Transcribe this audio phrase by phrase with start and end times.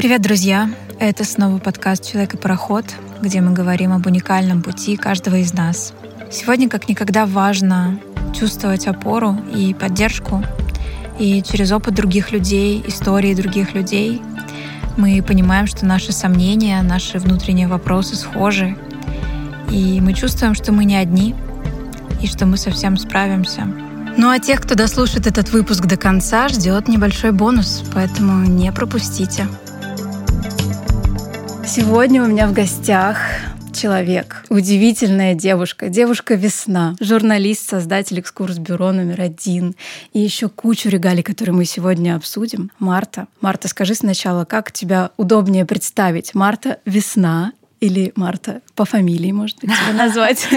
[0.00, 0.70] Привет, друзья!
[0.98, 2.86] Это снова подкаст «Человек и пароход»,
[3.20, 5.92] где мы говорим об уникальном пути каждого из нас.
[6.32, 8.00] Сегодня как никогда важно
[8.34, 10.42] чувствовать опору и поддержку.
[11.18, 14.22] И через опыт других людей, истории других людей
[14.96, 18.78] мы понимаем, что наши сомнения, наши внутренние вопросы схожи.
[19.70, 21.34] И мы чувствуем, что мы не одни,
[22.22, 23.68] и что мы совсем справимся.
[24.16, 29.46] Ну а тех, кто дослушает этот выпуск до конца, ждет небольшой бонус, поэтому не пропустите.
[31.70, 33.18] Сегодня у меня в гостях
[33.72, 39.76] человек, удивительная девушка, девушка-весна, журналист, создатель экскурс-бюро номер один
[40.12, 42.72] и еще кучу регалий, которые мы сегодня обсудим.
[42.80, 43.28] Марта.
[43.40, 46.34] Марта, скажи сначала, как тебя удобнее представить?
[46.34, 50.48] Марта Весна или Марта по фамилии, может быть, тебя назвать?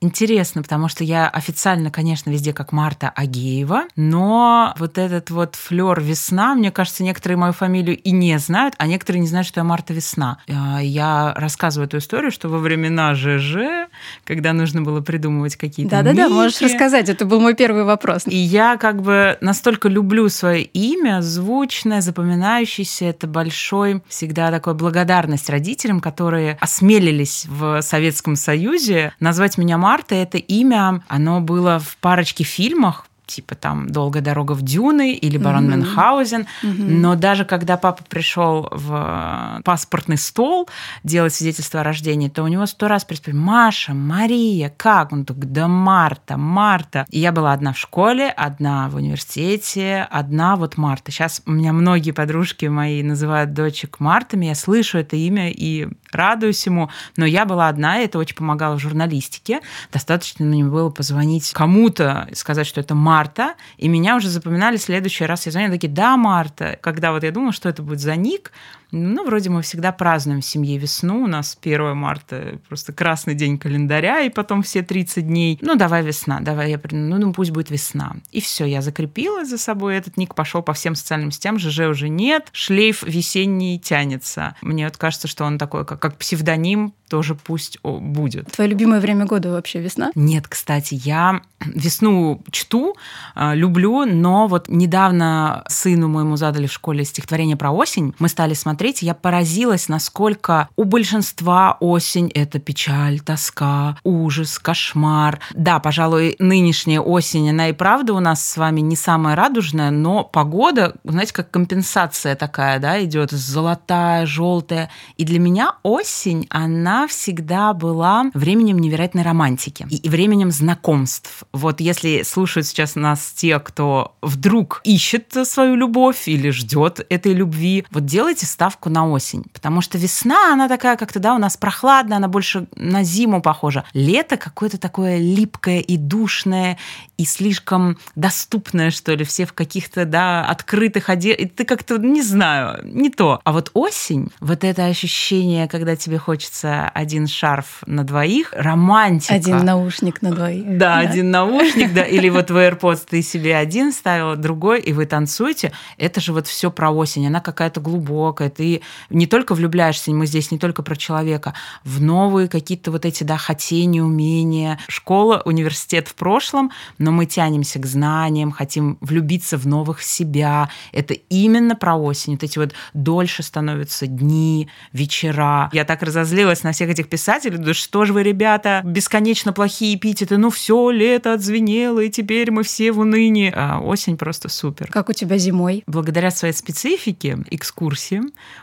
[0.00, 6.00] Интересно, потому что я официально, конечно, везде как Марта Агеева, но вот этот вот флер
[6.00, 9.64] весна, мне кажется, некоторые мою фамилию и не знают, а некоторые не знают, что я
[9.64, 10.38] Марта Весна.
[10.48, 13.88] А, я рассказываю эту историю, что во времена ЖЖ,
[14.24, 18.26] когда нужно было придумывать какие-то Да-да-да, можешь рассказать, это был мой первый вопрос.
[18.26, 25.48] И я как бы настолько люблю свое имя, звучное, запоминающееся, это большой всегда такой благодарность
[25.50, 32.42] родителям, которые осмелились в Советском Союзе назвать меня Марта это имя, оно было в парочке
[32.42, 35.76] фильмах, типа там «Долгая дорога в Дюны» или «Барон mm-hmm.
[35.76, 36.46] Мюнхгаузен».
[36.62, 36.90] Mm-hmm.
[36.90, 40.68] Но даже когда папа пришел в паспортный стол
[41.04, 45.44] делать свидетельство о рождении, то у него сто раз приспели «Маша, Мария, как?» Он такой
[45.44, 47.06] «Да Марта, Марта».
[47.10, 51.12] И я была одна в школе, одна в университете, одна вот Марта.
[51.12, 56.64] Сейчас у меня многие подружки мои называют дочек Мартами, я слышу это имя и радуюсь
[56.66, 59.60] ему, но я была одна, и это очень помогало в журналистике.
[59.92, 65.24] Достаточно мне было позвонить кому-то, сказать, что это Марта, и меня уже запоминали в следующий
[65.24, 65.46] раз.
[65.46, 66.78] Я звонила, такие, да, Марта.
[66.80, 68.52] Когда вот я думала, что это будет за ник,
[68.96, 71.22] ну, вроде мы всегда празднуем в семье весну.
[71.22, 75.58] У нас 1 марта просто красный день календаря, и потом все 30 дней.
[75.60, 76.80] Ну, давай весна, давай я...
[76.90, 78.16] Ну, ну пусть будет весна.
[78.32, 82.08] И все, я закрепила за собой этот ник, пошел по всем социальным сетям, ЖЖ уже
[82.08, 84.56] нет, шлейф весенний тянется.
[84.62, 88.50] Мне вот кажется, что он такой, как, как псевдоним, тоже пусть будет.
[88.52, 90.10] Твое любимое время года вообще весна?
[90.14, 92.96] Нет, кстати, я весну чту,
[93.34, 98.14] а, люблю, но вот недавно сыну моему задали в школе стихотворение про осень.
[98.18, 105.40] Мы стали смотреть смотреть, я поразилась, насколько у большинства осень— это печаль, тоска, ужас, кошмар.
[105.54, 110.24] Да, пожалуй, нынешняя осень, она и правда у нас с вами не самая радужная, но
[110.24, 114.90] погода, знаете, как компенсация такая, да, идет золотая, желтая.
[115.16, 121.44] И для меня осень, она всегда была временем невероятной романтики и временем знакомств.
[121.52, 127.84] Вот если слушают сейчас нас те, кто вдруг ищет свою любовь или ждет этой любви,
[127.90, 129.44] вот делайте ставку на осень.
[129.52, 133.84] Потому что весна, она такая как-то, да, у нас прохладная, она больше на зиму похожа.
[133.92, 136.78] Лето какое-то такое липкое и душное,
[137.18, 141.50] и слишком доступное, что ли, все в каких-то, да, открытых одеждах.
[141.56, 143.40] Ты как-то, не знаю, не то.
[143.44, 149.34] А вот осень, вот это ощущение, когда тебе хочется один шарф на двоих, романтика.
[149.34, 150.64] Один наушник на двоих.
[150.78, 151.08] Да, да.
[151.08, 155.72] один наушник, да, или вот в AirPods ты себе один ставила, другой, и вы танцуете.
[155.98, 157.26] Это же вот все про осень.
[157.26, 161.54] Она какая-то глубокая, ты не только влюбляешься, мы здесь не только про человека,
[161.84, 164.78] в новые какие-то вот эти, да, хотения, умения.
[164.88, 170.70] Школа, университет в прошлом, но мы тянемся к знаниям, хотим влюбиться в новых себя.
[170.92, 172.34] Это именно про осень.
[172.34, 175.70] Вот эти вот дольше становятся дни, вечера.
[175.72, 177.58] Я так разозлилась на всех этих писателей.
[177.58, 180.36] Да что же вы, ребята, бесконечно плохие эпитеты.
[180.36, 183.52] Ну все, лето отзвенело, и теперь мы все в унынии.
[183.54, 184.88] А осень просто супер.
[184.90, 185.82] Как у тебя зимой?
[185.86, 188.22] Благодаря своей специфике, экскурсии,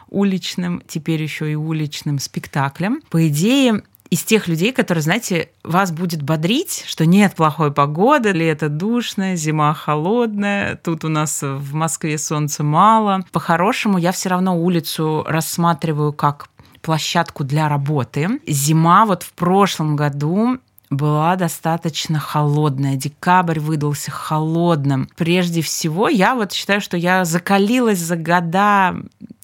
[0.09, 3.01] уличным, теперь еще и уличным спектаклем.
[3.09, 8.69] По идее, из тех людей, которые, знаете, вас будет бодрить, что нет плохой погоды, лето
[8.69, 13.25] душное, зима холодная, тут у нас в Москве солнца мало.
[13.31, 16.49] По-хорошему, я все равно улицу рассматриваю как
[16.83, 18.39] площадку для работы.
[18.45, 20.59] Зима вот в прошлом году
[20.91, 22.95] была достаточно холодная.
[22.95, 25.09] Декабрь выдался холодным.
[25.15, 28.95] Прежде всего, я вот считаю, что я закалилась за года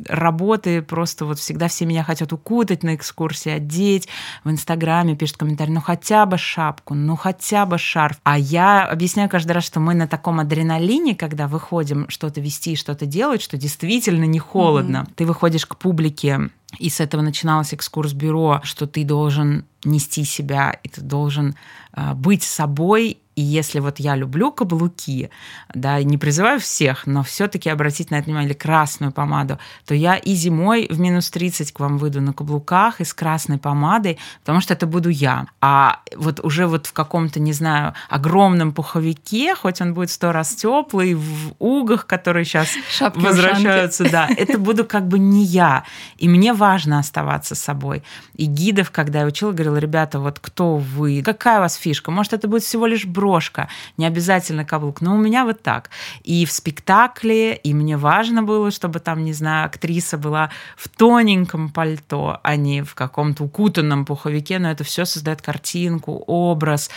[0.07, 4.07] работы, просто вот всегда все меня хотят укутать на экскурсии, одеть,
[4.43, 8.19] в Инстаграме пишут комментарии, ну хотя бы шапку, ну хотя бы шарф.
[8.23, 13.05] А я объясняю каждый раз, что мы на таком адреналине, когда выходим что-то вести, что-то
[13.05, 15.05] делать, что действительно не холодно.
[15.07, 15.13] Mm-hmm.
[15.15, 20.89] Ты выходишь к публике и с этого начиналось экскурс-бюро, что ты должен нести себя, и
[20.89, 21.55] ты должен
[21.93, 25.29] э, быть собой И если вот я люблю каблуки,
[25.73, 30.17] да, не призываю всех, но все-таки обратить на это внимание, или красную помаду, то я
[30.17, 34.59] и зимой в минус 30 к вам выйду на каблуках и с красной помадой, потому
[34.59, 35.47] что это буду я.
[35.61, 40.55] А вот уже вот в каком-то, не знаю, огромном пуховике, хоть он будет сто раз
[40.55, 45.85] теплый, в угах, которые сейчас Шапки возвращаются, да, это буду как бы не я.
[46.17, 48.03] И мне важно оставаться собой.
[48.35, 52.11] И гидов, когда я учила, говорила, ребята, вот кто вы, какая у вас фишка?
[52.11, 55.89] Может, это будет всего лишь брошка, не обязательно каблук, но у меня вот так.
[56.23, 61.69] И в спектакле, и мне важно было, чтобы там, не знаю, актриса была в тоненьком
[61.69, 66.89] пальто, а не в каком-то укутанном пуховике, но это все создает картинку, образ.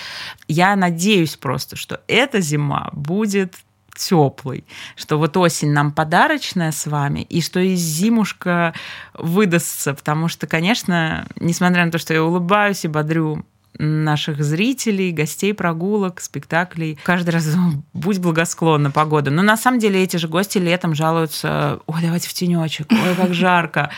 [0.48, 3.54] Я надеюсь просто, что эта зима будет
[3.94, 4.64] теплый,
[4.96, 8.72] что вот осень нам подарочная с вами, и что и зимушка
[9.14, 13.44] выдастся, потому что, конечно, несмотря на то, что я улыбаюсь и бодрю
[13.78, 16.98] наших зрителей, гостей прогулок, спектаклей.
[17.02, 17.54] Каждый раз
[17.92, 19.30] будь благосклонна погода.
[19.30, 23.34] Но на самом деле эти же гости летом жалуются, ой, давайте в тенечек, ой, как
[23.34, 23.90] жарко.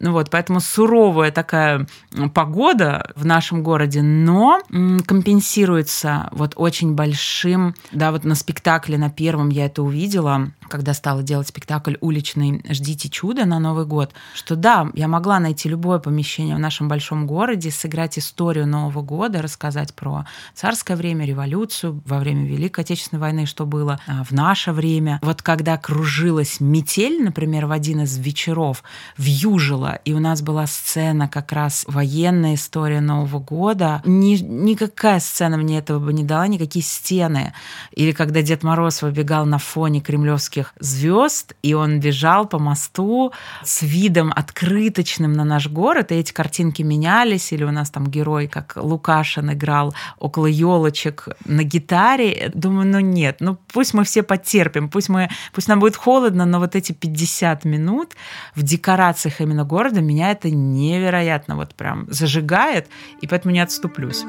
[0.00, 1.86] Ну вот, поэтому суровая такая
[2.32, 4.60] погода в нашем городе, но
[5.06, 11.22] компенсируется вот очень большим, да, вот на спектакле на первом я это увидела, когда стала
[11.22, 16.54] делать спектакль «Уличный ждите чуда» на Новый год, что да, я могла найти любое помещение
[16.54, 22.46] в нашем большом городе, сыграть историю Нового года, рассказать про царское время, революцию, во время
[22.46, 25.18] Великой Отечественной войны, что было а, в наше время.
[25.22, 28.82] Вот когда кружилась метель, например, в один из вечеров,
[29.16, 30.00] в Южило, было.
[30.04, 34.02] И у нас была сцена как раз военная история Нового года.
[34.04, 37.52] Ни, никакая сцена мне этого бы не дала, никакие стены.
[37.92, 43.32] Или когда Дед Мороз выбегал на фоне кремлевских звезд, и он бежал по мосту
[43.64, 48.48] с видом открыточным на наш город, и эти картинки менялись, или у нас там герой,
[48.48, 52.50] как Лукашин играл около елочек на гитаре.
[52.54, 56.58] Думаю, ну нет, ну пусть мы все потерпим, пусть, мы, пусть нам будет холодно, но
[56.58, 58.14] вот эти 50 минут
[58.54, 62.88] в декорациях именно города города, меня это невероятно вот прям зажигает,
[63.20, 64.24] и поэтому не отступлюсь.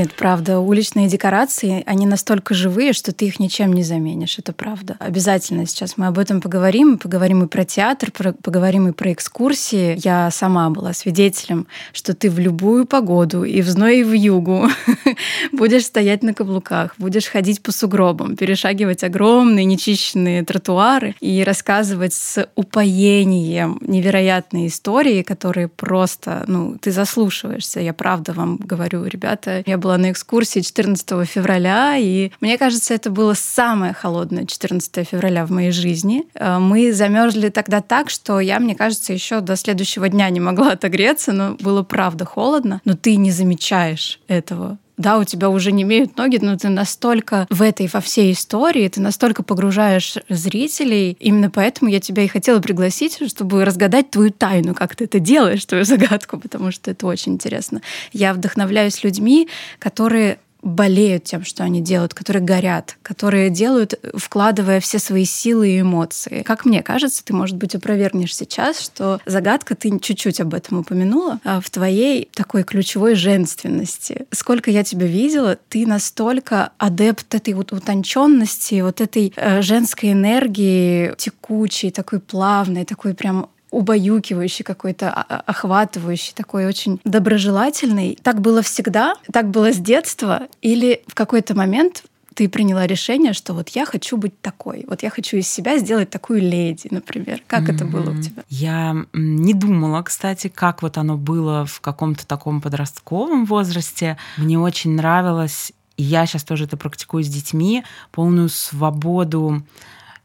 [0.00, 4.38] Нет, правда, уличные декорации, они настолько живые, что ты их ничем не заменишь.
[4.38, 4.96] Это правда.
[4.98, 6.96] Обязательно сейчас мы об этом поговорим.
[6.96, 10.00] Поговорим и про театр, про, поговорим и про экскурсии.
[10.02, 14.68] Я сама была свидетелем, что ты в любую погоду, и в зной, и в югу,
[15.52, 22.48] будешь стоять на каблуках, будешь ходить по сугробам, перешагивать огромные нечищенные тротуары и рассказывать с
[22.54, 27.80] упоением невероятные истории, которые просто, ну, ты заслушиваешься.
[27.80, 33.10] Я правда вам говорю, ребята, я была на экскурсии 14 февраля, и мне кажется, это
[33.10, 36.24] было самое холодное 14 февраля в моей жизни.
[36.34, 40.72] Э, мы замерзли тогда так, что я, мне кажется, еще до следующего дня не могла
[40.72, 42.80] отогреться, но было правда холодно.
[42.84, 47.46] Но ты не замечаешь этого да, у тебя уже не имеют ноги, но ты настолько
[47.50, 51.16] в этой, во всей истории, ты настолько погружаешь зрителей.
[51.20, 55.64] Именно поэтому я тебя и хотела пригласить, чтобы разгадать твою тайну, как ты это делаешь,
[55.64, 57.80] твою загадку, потому что это очень интересно.
[58.12, 59.48] Я вдохновляюсь людьми,
[59.78, 65.80] которые болеют тем, что они делают, которые горят, которые делают, вкладывая все свои силы и
[65.80, 66.42] эмоции.
[66.42, 71.40] Как мне кажется, ты, может быть, опровергнешь сейчас, что загадка, ты чуть-чуть об этом упомянула,
[71.44, 74.26] а в твоей такой ключевой женственности.
[74.30, 81.14] Сколько я тебя видела, ты настолько адепт этой вот утонченности, вот этой э, женской энергии,
[81.16, 88.18] текучей, такой плавной, такой прям убаюкивающий какой-то, охватывающий, такой очень доброжелательный.
[88.22, 89.14] Так было всегда?
[89.32, 90.48] Так было с детства?
[90.60, 95.10] Или в какой-то момент ты приняла решение, что вот я хочу быть такой, вот я
[95.10, 97.42] хочу из себя сделать такую леди, например.
[97.46, 97.74] Как mm-hmm.
[97.74, 98.42] это было у тебя?
[98.48, 104.16] Я не думала, кстати, как вот оно было в каком-то таком подростковом возрасте.
[104.38, 109.62] Мне очень нравилось, и я сейчас тоже это практикую с детьми, полную свободу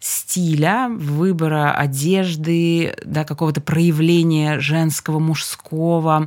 [0.05, 6.25] стиля, выбора одежды, да, какого-то проявления женского, мужского,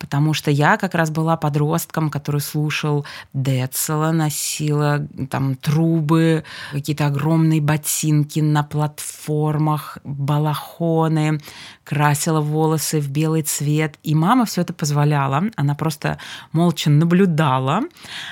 [0.00, 7.60] потому что я как раз была подростком, который слушал Децела, носила там трубы, какие-то огромные
[7.60, 11.40] ботинки на платформах, балахоны,
[11.84, 13.98] красила волосы в белый цвет.
[14.02, 15.44] И мама все это позволяла.
[15.54, 16.18] Она просто
[16.50, 17.82] молча наблюдала.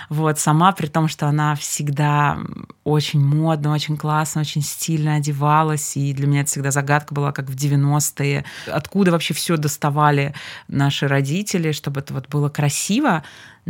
[0.09, 2.38] Вот, сама, при том, что она всегда
[2.82, 4.79] очень модно, очень классно, очень стильно
[5.16, 5.96] одевалась.
[5.96, 8.44] И для меня это всегда загадка была, как в 90-е.
[8.66, 10.34] Откуда вообще все доставали
[10.68, 13.22] наши родители, чтобы это вот было красиво.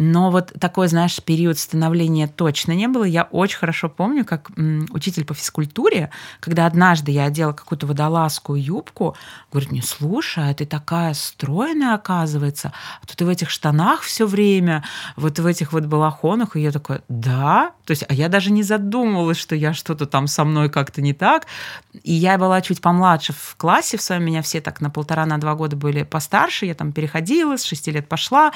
[0.03, 3.05] Но вот такой, знаешь, период становления точно не было.
[3.05, 4.51] Я очень хорошо помню, как
[4.89, 9.15] учитель по физкультуре, когда однажды я одела какую-то водолазку юбку,
[9.53, 14.27] говорит мне, слушай, а ты такая стройная, оказывается, а то ты в этих штанах все
[14.27, 14.85] время,
[15.17, 16.57] вот в этих вот балахонах.
[16.57, 17.73] И я такая, да?
[17.85, 21.13] То есть, а я даже не задумывалась, что я что-то там со мной как-то не
[21.13, 21.47] так.
[22.05, 25.37] И я была чуть помладше в классе в своем, меня все так на полтора, на
[25.37, 28.53] два года были постарше, я там переходила, с шести лет пошла.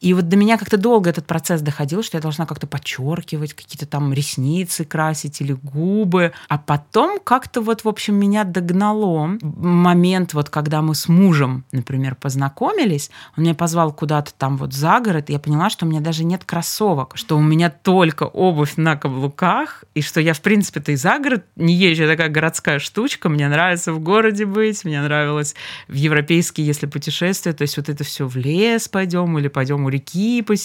[0.00, 3.86] И вот до меня как-то долго этот процесс доходил, что я должна как-то подчеркивать, какие-то
[3.86, 6.32] там ресницы красить или губы.
[6.48, 12.14] А потом как-то вот, в общем, меня догнало момент, вот когда мы с мужем, например,
[12.14, 16.00] познакомились, он меня позвал куда-то там вот за город, и я поняла, что у меня
[16.00, 20.92] даже нет кроссовок, что у меня только обувь на каблуках, и что я, в принципе-то,
[20.92, 25.00] и за город не езжу, я такая городская штучка, мне нравится в городе быть, мне
[25.00, 25.54] нравилось
[25.88, 29.88] в европейские, если путешествия, то есть вот это все в лес пойдем, или пойдем у
[29.88, 30.57] реки посидим,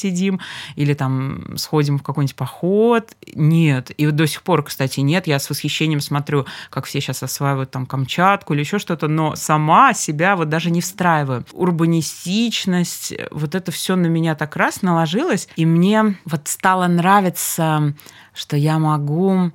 [0.75, 3.15] или там сходим в какой-нибудь поход.
[3.33, 3.91] Нет.
[3.97, 5.27] И вот до сих пор, кстати, нет.
[5.27, 9.93] Я с восхищением смотрю, как все сейчас осваивают там Камчатку или еще что-то, но сама
[9.93, 11.45] себя вот даже не встраиваю.
[11.53, 17.93] Урбанистичность, вот это все на меня так раз наложилось, и мне вот стало нравиться,
[18.33, 19.51] что я могу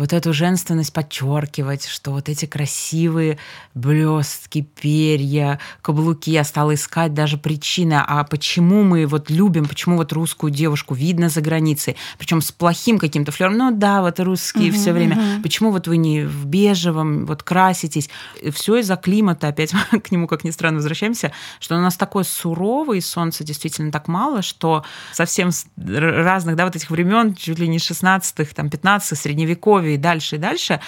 [0.00, 3.38] вот эту женственность подчеркивать, что вот эти красивые
[3.74, 6.30] блестки, перья, каблуки.
[6.30, 11.28] Я стала искать даже причины, а почему мы вот любим, почему вот русскую девушку видно
[11.28, 13.58] за границей, причем с плохим каким-то флером.
[13.58, 15.16] Ну да, вот русские угу, все время.
[15.16, 15.42] Угу.
[15.42, 18.08] Почему вот вы не в бежевом, вот краситесь?
[18.52, 23.02] Все из-за климата, опять к нему, как ни странно, возвращаемся, что у нас такое суровое,
[23.02, 28.54] солнца действительно так мало, что совсем разных, да, вот этих времен, чуть ли не 16-х,
[28.54, 30.80] там, 15-х, средневековья, и дальше, и дальше,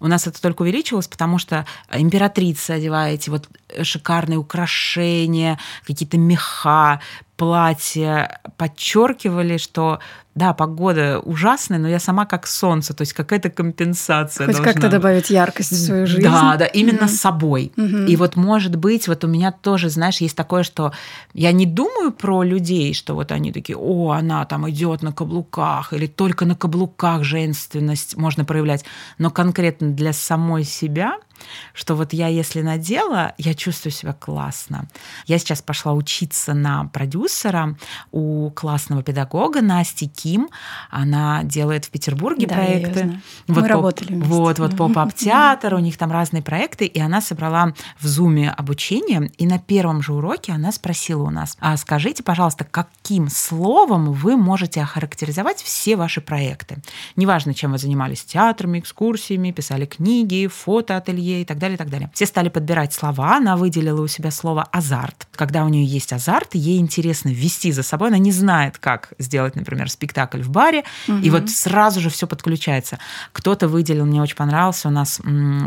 [0.00, 3.48] у нас это только увеличилось, потому что императрица одевает эти вот
[3.82, 7.00] шикарные украшения, какие-то меха,
[7.36, 10.00] платья, подчеркивали, что
[10.34, 14.46] да, погода ужасная, но я сама как солнце, то есть какая-то компенсация.
[14.46, 16.22] Хоть как-то добавить яркость в свою жизнь.
[16.22, 17.08] Да, да, именно mm-hmm.
[17.08, 17.72] с собой.
[17.76, 18.06] Mm-hmm.
[18.06, 20.92] И вот, может быть, вот у меня тоже, знаешь, есть такое, что
[21.34, 25.92] я не думаю про людей, что вот они такие, о, она там идет на каблуках,
[25.92, 28.84] или только на каблуках женственность можно проявлять,
[29.18, 31.14] но конкретно для самой себя–
[31.74, 34.88] что вот я, если надела, я чувствую себя классно.
[35.26, 37.76] Я сейчас пошла учиться на продюсера
[38.12, 40.50] у классного педагога Насти Ким.
[40.90, 43.20] Она делает в Петербурге да, проекты.
[43.46, 44.28] Вот Мы по, работали вместе.
[44.28, 49.30] Вот, вот поп-ап театр, у них там разные проекты, и она собрала в зуме обучение,
[49.38, 54.36] и на первом же уроке она спросила у нас, а скажите, пожалуйста, каким словом вы
[54.36, 56.78] можете охарактеризовать все ваши проекты?
[57.16, 62.10] Неважно, чем вы занимались, театрами, экскурсиями, писали книги, фотоателье, и так далее, и так далее.
[62.14, 65.28] Все стали подбирать слова, она выделила у себя слово «азарт».
[65.32, 69.56] Когда у нее есть азарт, ей интересно ввести за собой, она не знает, как сделать,
[69.56, 71.18] например, спектакль в баре, угу.
[71.18, 72.98] и вот сразу же все подключается.
[73.32, 75.20] Кто-то выделил, мне очень понравился у нас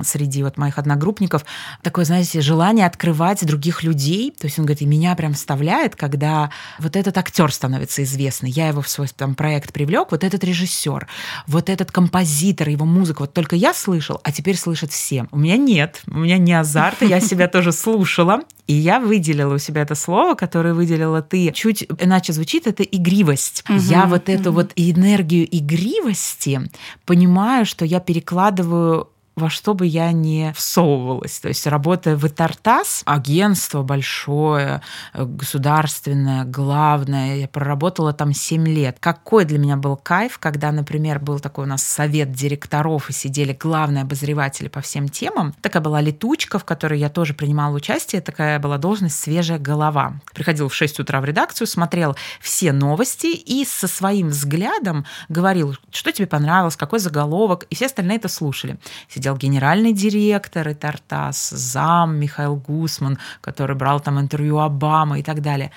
[0.03, 1.45] среди вот моих одногруппников
[1.81, 4.33] такое, знаете, желание открывать других людей.
[4.38, 8.50] То есть он говорит, и меня прям вставляет, когда вот этот актер становится известный.
[8.50, 11.07] Я его в свой там проект привлек, вот этот режиссер,
[11.47, 15.27] вот этот композитор, его музыка, вот только я слышал, а теперь слышат все.
[15.31, 19.57] У меня нет, у меня не азарт, я себя тоже слушала, и я выделила у
[19.57, 21.51] себя это слово, которое выделила ты.
[21.51, 23.63] Чуть иначе звучит, это игривость.
[23.67, 26.61] Я вот эту вот энергию игривости
[27.05, 31.39] понимаю, что я перекладываю во что бы я ни всовывалась.
[31.39, 34.81] То есть работая в Итартас, агентство большое,
[35.13, 38.97] государственное, главное, я проработала там 7 лет.
[38.99, 43.53] Какой для меня был кайф, когда, например, был такой у нас совет директоров и сидели
[43.53, 45.53] главные обозреватели по всем темам.
[45.61, 48.21] Такая была летучка, в которой я тоже принимала участие.
[48.21, 50.19] Такая была должность «свежая голова».
[50.33, 56.11] Приходил в 6 утра в редакцию, смотрел все новости и со своим взглядом говорил, что
[56.11, 58.77] тебе понравилось, какой заголовок, и все остальные это слушали
[59.23, 65.41] сидел генеральный директор и Тартас, зам Михаил Гусман, который брал там интервью Обамы и так
[65.41, 65.71] далее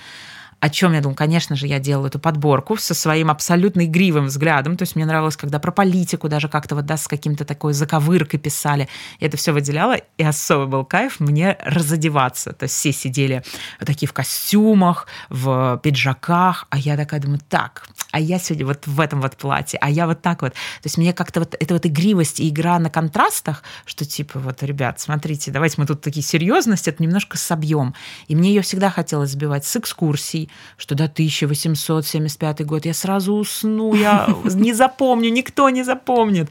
[0.59, 4.77] о чем я думаю, конечно же, я делала эту подборку со своим абсолютно игривым взглядом.
[4.77, 8.41] То есть мне нравилось, когда про политику даже как-то вот да, с каким-то такой заковыркой
[8.41, 8.89] писали.
[9.21, 12.53] Я это все выделяла, и особо был кайф мне разодеваться.
[12.53, 13.43] То есть все сидели
[13.81, 19.01] такие в костюмах, в пиджаках, а я такая думаю, так, а я сегодня вот в
[19.01, 20.55] этом вот платье, а я вот так вот.
[20.55, 24.63] То есть мне как-то вот эта вот игривость и игра на контрастах, что типа вот,
[24.63, 27.95] ребят, смотрите, давайте мы тут такие серьезности, это немножко собьем.
[28.29, 30.46] И мне ее всегда хотелось сбивать с экскурсий,
[30.77, 36.49] что до 1875 год я сразу усну, я не запомню, никто не запомнит.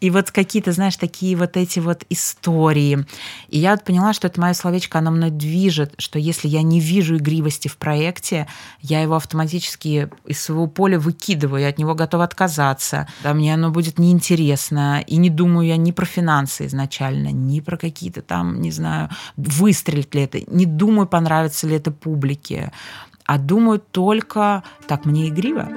[0.00, 3.06] И вот какие-то, знаешь, такие вот эти вот истории.
[3.48, 6.80] И я вот поняла, что это мое словечко, оно мной движет, что если я не
[6.80, 8.46] вижу игривости в проекте,
[8.80, 13.08] я его автоматически из своего поля выкидываю, я от него готова отказаться.
[13.22, 15.02] Да, мне оно будет неинтересно.
[15.06, 20.14] И не думаю я ни про финансы изначально, ни про какие-то там, не знаю, выстрелит
[20.14, 22.72] ли это, не думаю, понравится ли это публике,
[23.28, 25.68] а думаю только, так, мне игриво.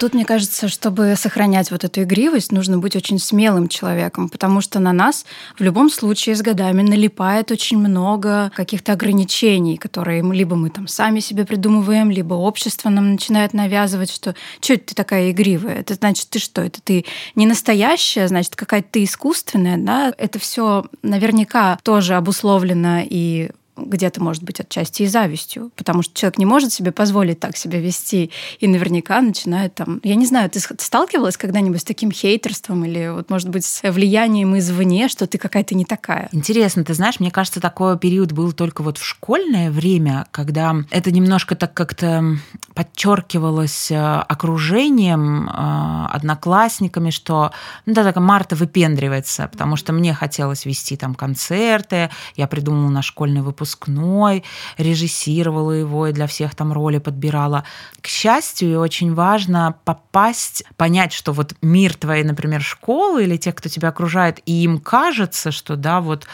[0.00, 4.80] Тут, мне кажется, чтобы сохранять вот эту игривость, нужно быть очень смелым человеком, потому что
[4.80, 5.24] на нас
[5.56, 11.20] в любом случае с годами налипает очень много каких-то ограничений, которые либо мы там сами
[11.20, 15.76] себе придумываем, либо общество нам начинает навязывать, что что ты такая игривая?
[15.76, 16.60] Это значит, ты что?
[16.60, 17.04] Это ты
[17.36, 20.12] не настоящая, значит, какая-то ты искусственная, да?
[20.18, 26.38] Это все наверняка тоже обусловлено и где-то, может быть, отчасти и завистью, потому что человек
[26.38, 30.00] не может себе позволить так себя вести, и наверняка начинает там...
[30.02, 34.56] Я не знаю, ты сталкивалась когда-нибудь с таким хейтерством или, вот, может быть, с влиянием
[34.58, 36.28] извне, что ты какая-то не такая?
[36.32, 41.10] Интересно, ты знаешь, мне кажется, такой период был только вот в школьное время, когда это
[41.10, 42.38] немножко так как-то
[42.74, 47.52] подчеркивалось э, окружением, э, одноклассниками, что,
[47.84, 53.02] ну да, так Марта выпендривается, потому что мне хотелось вести там концерты, я придумала на
[53.02, 54.44] школьный выпуск выпускной,
[54.78, 57.64] режиссировала его и для всех там роли подбирала.
[58.00, 63.68] К счастью, очень важно попасть, понять, что вот мир твоей, например, школы или тех, кто
[63.68, 66.26] тебя окружает, и им кажется, что да, вот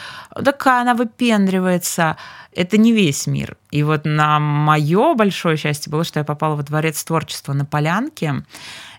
[0.43, 2.17] такая она выпендривается,
[2.55, 3.57] это не весь мир.
[3.71, 8.43] И вот на мое большое счастье было, что я попала во дворец творчества на Полянке.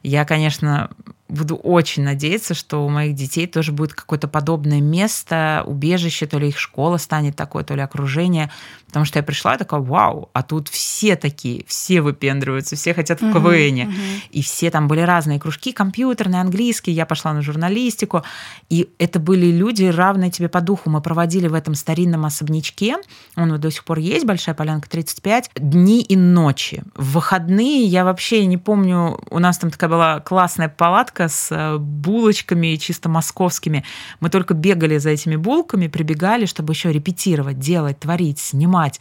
[0.04, 0.90] Я, конечно,
[1.28, 6.48] буду очень надеяться, что у моих детей тоже будет какое-то подобное место, убежище, то ли
[6.48, 8.50] их школа станет такой, то ли окружение.
[8.94, 13.20] Потому что я пришла и такая, вау, а тут все такие, все выпендриваются, все хотят
[13.20, 13.50] в КВН.
[13.50, 14.20] Uh-huh, uh-huh.
[14.30, 18.22] И все там были разные кружки, компьютерные, английский, я пошла на журналистику.
[18.70, 20.90] И это были люди, равные тебе по духу.
[20.90, 22.94] Мы проводили в этом старинном особнячке,
[23.34, 26.84] он вот до сих пор есть, Большая Полянка 35, дни и ночи.
[26.94, 31.78] В выходные я вообще не помню, у нас там такая была классная палатка с э,
[31.78, 33.84] булочками чисто московскими.
[34.20, 39.00] Мы только бегали за этими булками, прибегали, чтобы еще репетировать, делать, творить, снимать понимать.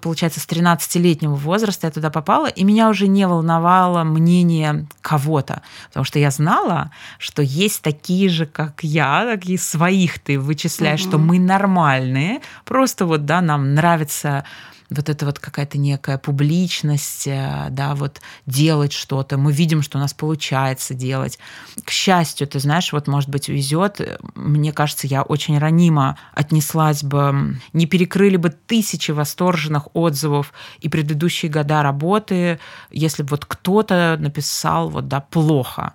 [0.00, 6.04] Получается, с 13-летнего возраста я туда попала, и меня уже не волновало мнение кого-то, потому
[6.04, 11.08] что я знала, что есть такие же, как я, такие своих ты вычисляешь, угу.
[11.08, 14.44] что мы нормальные, просто вот, да, нам нравится
[14.92, 19.36] вот это вот какая-то некая публичность, э, да, вот делать что-то.
[19.38, 21.38] Мы видим, что у нас получается делать.
[21.84, 24.00] К счастью, ты знаешь, вот, может быть, везет.
[24.34, 31.50] Мне кажется, я очень ранимо отнеслась бы, не перекрыли бы тысячи восторженных отзывов и предыдущие
[31.50, 35.94] года работы, если бы вот кто-то написал вот, да, плохо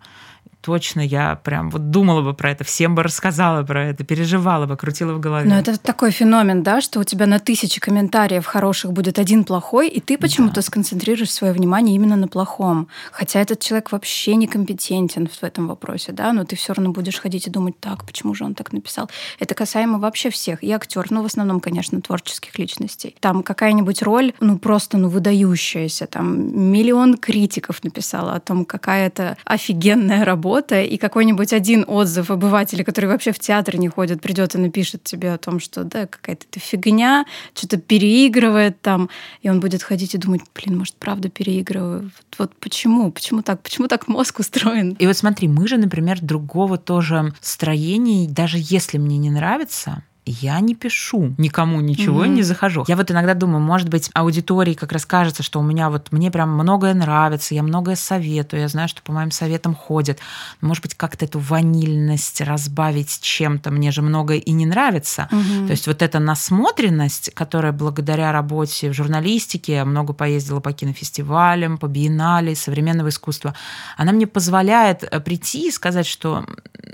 [0.68, 4.76] точно я прям вот думала бы про это, всем бы рассказала про это, переживала бы,
[4.76, 5.48] крутила в голове.
[5.48, 9.88] Но это такой феномен, да, что у тебя на тысячи комментариев хороших будет один плохой,
[9.88, 10.62] и ты почему-то да.
[10.62, 12.90] сконцентрируешь свое внимание именно на плохом.
[13.14, 17.48] Хотя этот человек вообще некомпетентен в этом вопросе, да, но ты все равно будешь ходить
[17.48, 19.10] и думать, так, почему же он так написал?
[19.40, 20.62] Это касаемо вообще всех.
[20.66, 23.16] И актер, ну, в основном, конечно, творческих личностей.
[23.22, 29.38] Там какая-нибудь роль, ну, просто, ну, выдающаяся, там миллион критиков написала о том, какая это
[29.46, 34.56] офигенная работа, работа, и какой-нибудь один отзыв обывателя, который вообще в театр не ходит, придет
[34.56, 39.10] и напишет тебе о том, что да, какая-то ты фигня, что-то переигрывает там,
[39.44, 42.04] и он будет ходить и думать, блин, может, правда переигрываю?
[42.04, 43.12] Вот, вот почему?
[43.12, 43.62] Почему так?
[43.62, 44.96] Почему так мозг устроен?
[45.00, 50.60] И вот смотри, мы же, например, другого тоже строения, даже если мне не нравится, я
[50.60, 52.30] не пишу никому ничего, mm-hmm.
[52.30, 52.86] не захожу.
[52.88, 56.32] Я вот иногда думаю, может быть, аудитории как раз кажется, что у меня вот мне
[56.32, 60.20] прям многое нравится, я многое советую, я знаю, что по моим советам ходят.
[60.62, 65.28] Может быть, как-то эту ванильность разбавить чем-то, мне же многое и не нравится.
[65.32, 65.68] Mm-hmm.
[65.68, 71.88] То есть вот эта насмотренность, которая благодаря работе в журналистике, много поездила по кинофестивалям, по
[71.88, 73.56] биеннале современного искусства,
[73.98, 76.46] она мне позволяет э, прийти и сказать, что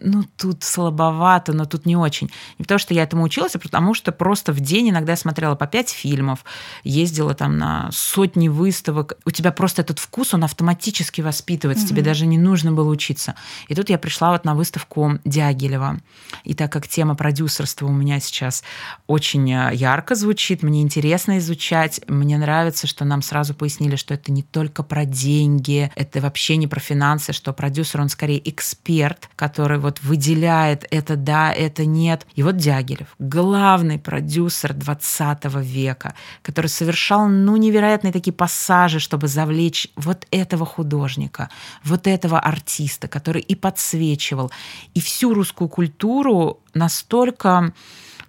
[0.02, 2.30] ну тут слабовато, но тут не очень.
[2.60, 5.56] Не потому что я этому училась, а потому что просто в день иногда я смотрела
[5.56, 6.46] по пять фильмов,
[6.84, 9.14] ездила там на сотни выставок.
[9.26, 11.90] У тебя просто этот вкус, он автоматически воспитывается, угу.
[11.90, 13.36] тебе даже не нужно было учиться.
[13.68, 16.00] И тут я пришла вот на выставку Дягилева.
[16.44, 18.64] И так как тема продюсерства у меня сейчас
[19.08, 24.32] очень э, ярко звучит, мне интересно изучать, мне нравится, что нам сразу пояснили, что это
[24.32, 29.80] не только про деньги, это вообще не про финансы, что продюсер, он скорее эксперт, который
[29.80, 32.26] вот выделяет это да, это нет.
[32.36, 39.88] И вот Дягилев главный продюсер 20 века, который совершал, ну, невероятные такие пассажи, чтобы завлечь
[39.96, 41.50] вот этого художника,
[41.84, 44.52] вот этого артиста, который и подсвечивал,
[44.94, 47.74] и всю русскую культуру настолько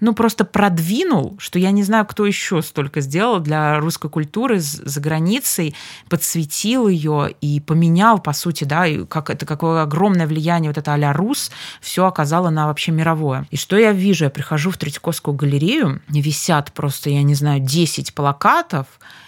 [0.04, 5.00] ну, просто продвинул, что я не знаю, кто еще столько сделал для русской культуры за
[5.00, 5.74] границей,
[6.10, 10.92] подсветил ее и поменял, по сути, да, и как это какое огромное влияние вот это
[10.92, 13.46] а-ля Рус все оказало на вообще мировое.
[13.50, 14.24] И что я вижу?
[14.24, 18.86] Я прихожу в Третьяковскую галерею, висят просто, я не знаю, 10 плакатов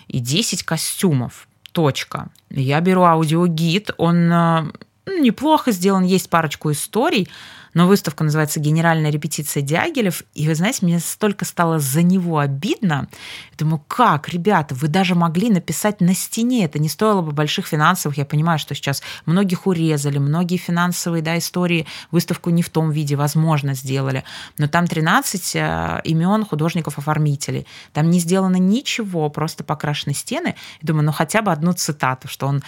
[0.09, 1.49] и 10 костюмов.
[1.73, 2.29] Точка.
[2.51, 4.73] Я беру аудиогид, он э,
[5.21, 7.29] неплохо сделан, есть парочку историй,
[7.77, 10.23] но выставка называется «Генеральная репетиция Дягилев».
[10.33, 13.07] И вы знаете, мне столько стало за него обидно.
[13.51, 16.65] Я думаю, как, ребята, вы даже могли написать на стене.
[16.65, 18.17] Это не стоило бы больших финансовых.
[18.17, 23.15] Я понимаю, что сейчас многих урезали, многие финансовые да, истории выставку не в том виде,
[23.15, 24.25] возможно, сделали.
[24.57, 27.67] Но там 13 э, имен художников-оформителей.
[27.93, 30.55] Там не сделано ничего, просто покрашены стены.
[30.81, 32.63] Я думаю, ну хотя бы одну цитату, что он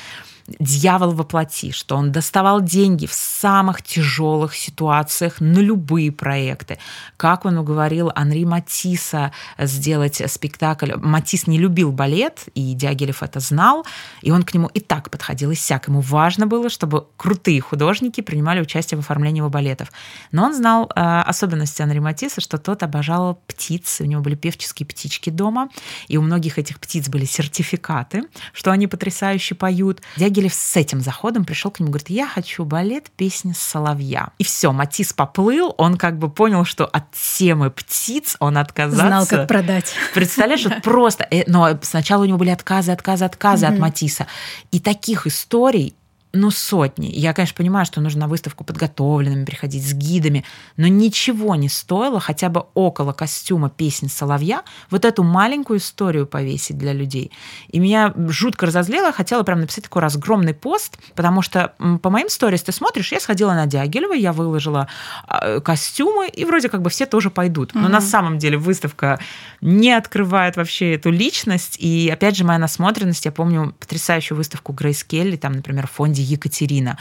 [0.59, 6.79] дьявол воплоти, что он доставал деньги в самых тяжелых ситуациях на любые проекты.
[7.17, 10.93] Как он уговорил Анри Матисса сделать спектакль.
[10.97, 13.87] Матис не любил балет, и Дягилев это знал,
[14.23, 15.89] и он к нему и так подходил, и сяк.
[15.89, 19.93] Ему важно было, чтобы крутые художники принимали участие в оформлении его балетов.
[20.33, 24.87] Но он знал э, особенности Анри Матисса, что тот обожал птиц, у него были певческие
[24.87, 25.69] птички дома,
[26.09, 30.01] и у многих этих птиц были сертификаты, что они потрясающе поют.
[30.17, 34.31] Дягилев Дягилев с этим заходом пришел к нему, говорит, я хочу балет песни соловья.
[34.39, 39.07] И все, Матис поплыл, он как бы понял, что от темы птиц он отказался.
[39.07, 39.95] Знал, как продать.
[40.15, 44.29] Представляешь, вот просто, э, но сначала у него были отказы, отказы, отказы от Матиса.
[44.71, 45.95] И таких историй
[46.33, 47.07] ну, сотни.
[47.07, 50.45] Я, конечно, понимаю, что нужно на выставку подготовленными приходить, с гидами,
[50.77, 56.77] но ничего не стоило хотя бы около костюма песни «Соловья» вот эту маленькую историю повесить
[56.77, 57.33] для людей.
[57.69, 62.29] И меня жутко разозлило, я хотела прям написать такой разгромный пост, потому что по моим
[62.29, 64.89] сторис ты смотришь, я сходила на Дягилева, я выложила
[65.27, 67.75] а, костюмы, и вроде как бы все тоже пойдут.
[67.75, 67.89] Но угу.
[67.89, 69.19] на самом деле выставка
[69.63, 75.03] не открывает вообще эту личность, и опять же моя насмотренность, я помню потрясающую выставку Грейс
[75.05, 76.99] Келли, там, например, в фонде Екатерина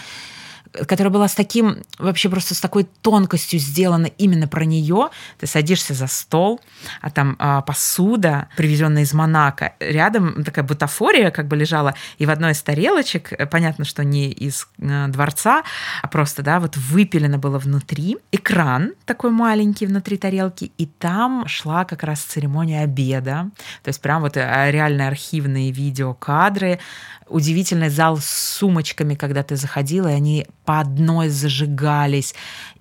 [0.85, 5.09] которая была с таким, вообще просто с такой тонкостью сделана именно про нее.
[5.39, 6.59] Ты садишься за стол,
[7.01, 9.73] а там а, посуда, привезенная из Монако.
[9.79, 14.29] Рядом такая бутафория как бы лежала, и в одной из тарелочек, э, понятно, что не
[14.29, 15.63] из а, дворца,
[16.01, 18.17] а просто, да, вот выпилено было внутри.
[18.31, 23.49] Экран такой маленький внутри тарелки, и там шла как раз церемония обеда.
[23.83, 26.79] То есть прям вот э, реальные архивные видеокадры,
[27.29, 32.33] удивительный зал с сумочками, когда ты заходила, и они по одной зажигались.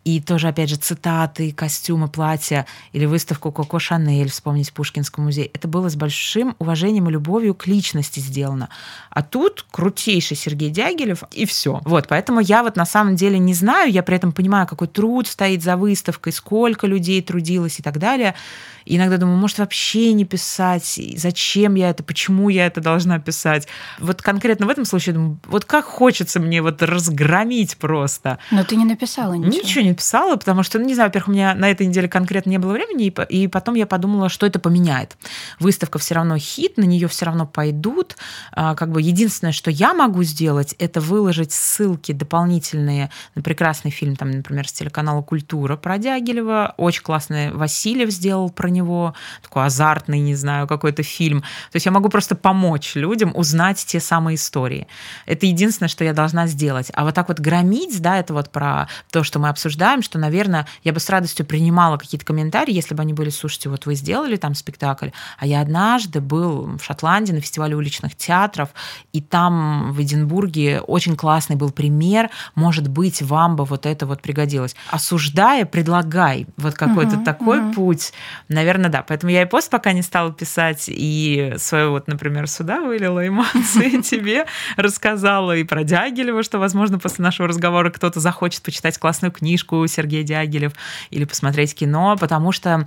[0.07, 5.51] И тоже, опять же, цитаты, костюмы, платья или выставку Коко Шанель, вспомнить Пушкинский музей.
[5.53, 8.69] Это было с большим уважением и любовью к личности сделано.
[9.11, 11.81] А тут крутейший Сергей Дягилев, и все.
[11.85, 15.27] Вот, поэтому я вот на самом деле не знаю, я при этом понимаю, какой труд
[15.27, 18.37] стоит за выставкой, сколько людей трудилось и так далее.
[18.85, 23.66] И иногда думаю, может, вообще не писать, зачем я это, почему я это должна писать.
[23.99, 28.38] Вот конкретно в этом случае, думаю, вот как хочется мне вот разгромить просто.
[28.53, 29.62] Но ты не написала ничего.
[29.64, 32.51] Ничего не написала, потому что, ну, не знаю, во-первых, у меня на этой неделе конкретно
[32.51, 35.17] не было времени, и, и потом я подумала, что это поменяет.
[35.59, 38.17] Выставка все равно хит, на нее все равно пойдут.
[38.53, 44.17] А, как бы единственное, что я могу сделать, это выложить ссылки дополнительные на прекрасный фильм,
[44.17, 46.75] там, например, с телеканала «Культура» про Дягилева.
[46.77, 51.41] Очень классный Васильев сделал про него, такой азартный, не знаю, какой-то фильм.
[51.41, 54.89] То есть я могу просто помочь людям узнать те самые истории.
[55.25, 56.91] Это единственное, что я должна сделать.
[56.93, 60.18] А вот так вот громить, да, это вот про то, что мы обсуждаем, обсуждаем, что,
[60.18, 63.94] наверное, я бы с радостью принимала какие-то комментарии, если бы они были, слушайте, вот вы
[63.94, 68.70] сделали там спектакль, а я однажды был в Шотландии на фестивале уличных театров,
[69.12, 74.22] и там в Эдинбурге очень классный был пример, может быть, вам бы вот это вот
[74.22, 74.75] пригодилось.
[74.90, 77.75] Осуждая, предлагай вот какой-то uh-huh, такой uh-huh.
[77.75, 78.12] путь.
[78.49, 79.03] Наверное, да.
[79.03, 84.01] Поэтому я и пост пока не стала писать, и свою вот, например, сюда вылила эмоции
[84.03, 84.46] тебе,
[84.77, 89.87] рассказала и про Дягилева, что, возможно, после нашего разговора кто-то захочет почитать классную книжку, книжку
[89.87, 90.73] Сергей Дягилев
[91.11, 92.87] или посмотреть кино, потому что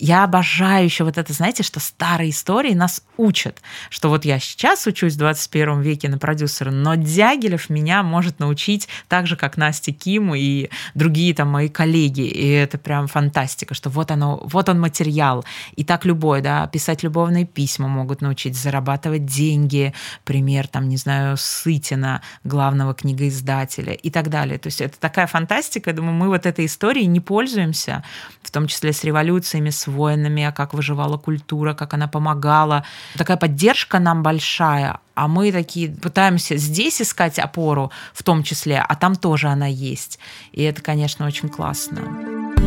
[0.00, 3.60] я обожаю еще вот это, знаете, что старые истории нас учат,
[3.90, 8.88] что вот я сейчас учусь в 21 веке на продюсера, но Дягилев меня может научить
[9.08, 13.90] так же, как Настя Киму и другие там мои коллеги, и это прям фантастика, что
[13.90, 15.44] вот оно, вот он материал,
[15.76, 19.92] и так любой, да, писать любовные письма могут научить, зарабатывать деньги,
[20.24, 24.58] пример там, не знаю, Сытина, главного книгоиздателя, и так далее.
[24.58, 25.90] То есть это такая фантастика.
[25.90, 28.02] Я думаю, мы вот этой историей не пользуемся,
[28.42, 32.84] в том числе с революциями, с войнами, а как выживала культура, как она помогала.
[33.16, 38.94] Такая поддержка нам большая, а мы такие пытаемся здесь искать опору в том числе, а
[38.94, 40.18] там тоже она есть.
[40.52, 42.59] И это, конечно, очень классно.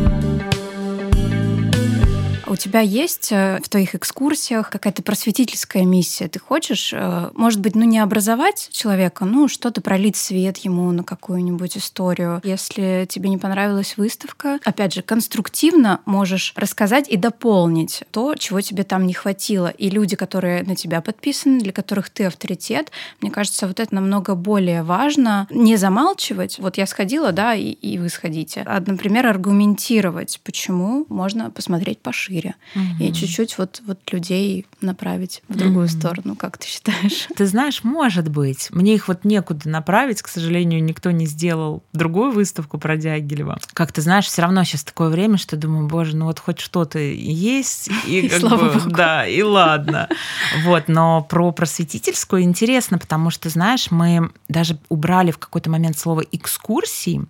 [2.54, 6.28] У тебя есть э, в твоих экскурсиях какая-то просветительская миссия?
[6.28, 11.02] Ты хочешь, э, может быть, ну не образовать человека, ну что-то пролить свет ему на
[11.02, 12.40] какую-нибудь историю.
[12.44, 18.84] Если тебе не понравилась выставка, опять же, конструктивно можешь рассказать и дополнить то, чего тебе
[18.84, 19.66] там не хватило.
[19.66, 24.36] И люди, которые на тебя подписаны, для которых ты авторитет, мне кажется, вот это намного
[24.36, 25.48] более важно.
[25.50, 26.60] Не замалчивать.
[26.60, 28.62] Вот я сходила, да, и, и вы сходите.
[28.64, 33.04] А, например, аргументировать, почему можно посмотреть пошире шире угу.
[33.04, 35.92] и чуть-чуть вот, вот людей направить в другую угу.
[35.92, 37.28] сторону, как ты считаешь?
[37.36, 38.68] Ты знаешь, может быть.
[38.70, 43.58] Мне их вот некуда направить, к сожалению, никто не сделал другую выставку про Дягилева.
[43.72, 46.98] Как ты знаешь, все равно сейчас такое время, что думаю, боже, ну вот хоть что-то
[46.98, 50.08] есть, и, как Слава бы, да, и ладно.
[50.64, 56.22] Вот, но про просветительскую интересно, потому что, знаешь, мы даже убрали в какой-то момент слово
[56.32, 57.22] экскурсии,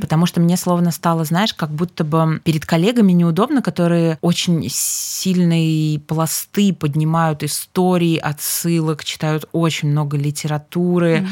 [0.00, 5.98] потому что мне словно стало, знаешь, как будто бы перед коллегами неудобно, которые очень сильные
[6.00, 11.28] пласты поднимают истории, отсылок, читают очень много литературы угу.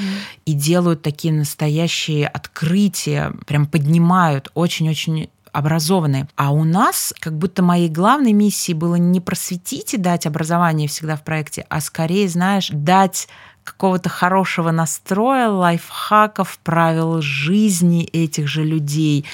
[0.47, 6.29] и делают такие настоящие открытия, прям поднимают очень-очень образованные.
[6.37, 11.17] А у нас как будто моей главной миссией было не просветить и дать образование всегда
[11.17, 13.29] в проекте, а скорее, знаешь, дать
[13.65, 19.25] какого-то хорошего настроя, лайфхаков, правил жизни этих же людей,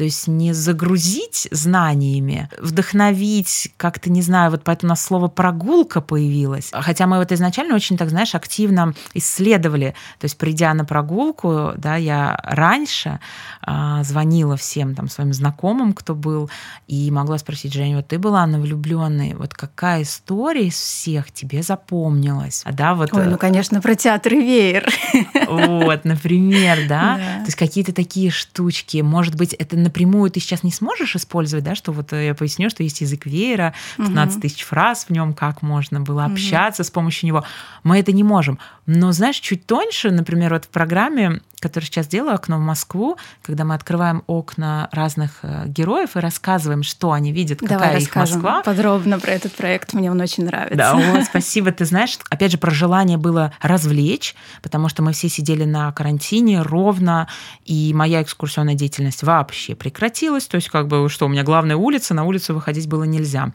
[0.00, 6.00] то есть не загрузить знаниями, вдохновить, как-то, не знаю, вот поэтому у нас слово «прогулка»
[6.00, 6.70] появилось.
[6.72, 9.94] Хотя мы вот изначально очень, так знаешь, активно исследовали.
[10.18, 13.20] То есть, придя на прогулку, да, я раньше
[13.60, 16.48] а, звонила всем там своим знакомым, кто был,
[16.86, 21.62] и могла спросить, Женя, вот ты была на влюбленной, вот какая история из всех тебе
[21.62, 22.62] запомнилась?
[22.64, 23.12] А, да, вот...
[23.12, 24.88] Ой, ну, конечно, про театр и веер.
[25.50, 27.16] Вот, например, да?
[27.16, 27.38] да.
[27.40, 29.02] То есть какие-то такие штучки.
[29.10, 32.70] Может быть, это напрямую ты сейчас не сможешь использовать, да, что вот э, я поясню,
[32.70, 34.42] что есть язык веера, 15 угу.
[34.42, 36.86] тысяч фраз в нем, как можно было общаться угу.
[36.86, 37.44] с помощью него.
[37.82, 38.58] Мы это не можем.
[38.86, 43.64] Но, знаешь, чуть тоньше, например, вот в программе, которую сейчас делаю «Окно в Москву», когда
[43.64, 48.62] мы открываем окна разных э, героев и рассказываем, что они видят, какая Давай их Москва.
[48.62, 50.76] подробно про этот проект, мне он очень нравится.
[50.76, 51.70] Да, вот, спасибо.
[51.70, 56.62] Ты знаешь, опять же, про желание было развлечь, потому что мы все сидели на карантине
[56.62, 57.28] ровно,
[57.64, 60.46] и моя экскурсионная деятельность вообще прекратилась.
[60.46, 63.52] То есть, как бы, что у меня главная улица, на улицу выходить было нельзя.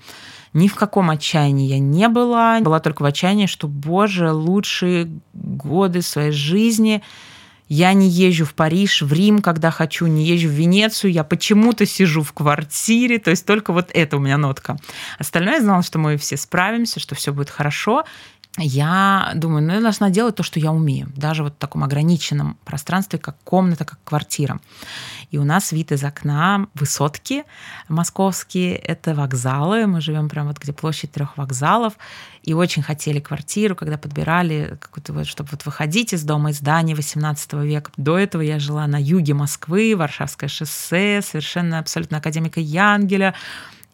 [0.54, 2.62] Ни в каком отчаянии я не была.
[2.62, 7.04] Была только в отчаянии, что, боже, лучшие годы своей жизни
[7.68, 11.86] я не езжу в Париж, в Рим, когда хочу, не езжу в Венецию, я почему-то
[11.86, 14.78] сижу в квартире, то есть только вот это у меня нотка.
[15.18, 18.04] Остальное я знала, что мы все справимся, что все будет хорошо,
[18.58, 22.58] я думаю, ну, я должна делать то, что я умею, даже вот в таком ограниченном
[22.64, 24.62] пространстве, как комната, как квартира.
[25.30, 27.44] И у нас вид из окна высотки
[27.90, 31.94] московские, это вокзалы, мы живем прямо вот где площадь трех вокзалов,
[32.44, 36.96] и очень хотели квартиру, когда подбирали, какую-то вот, чтобы вот выходить из дома, из здания
[36.96, 37.92] 18 века.
[37.98, 43.34] До этого я жила на юге Москвы, Варшавское шоссе, совершенно абсолютно академика Янгеля,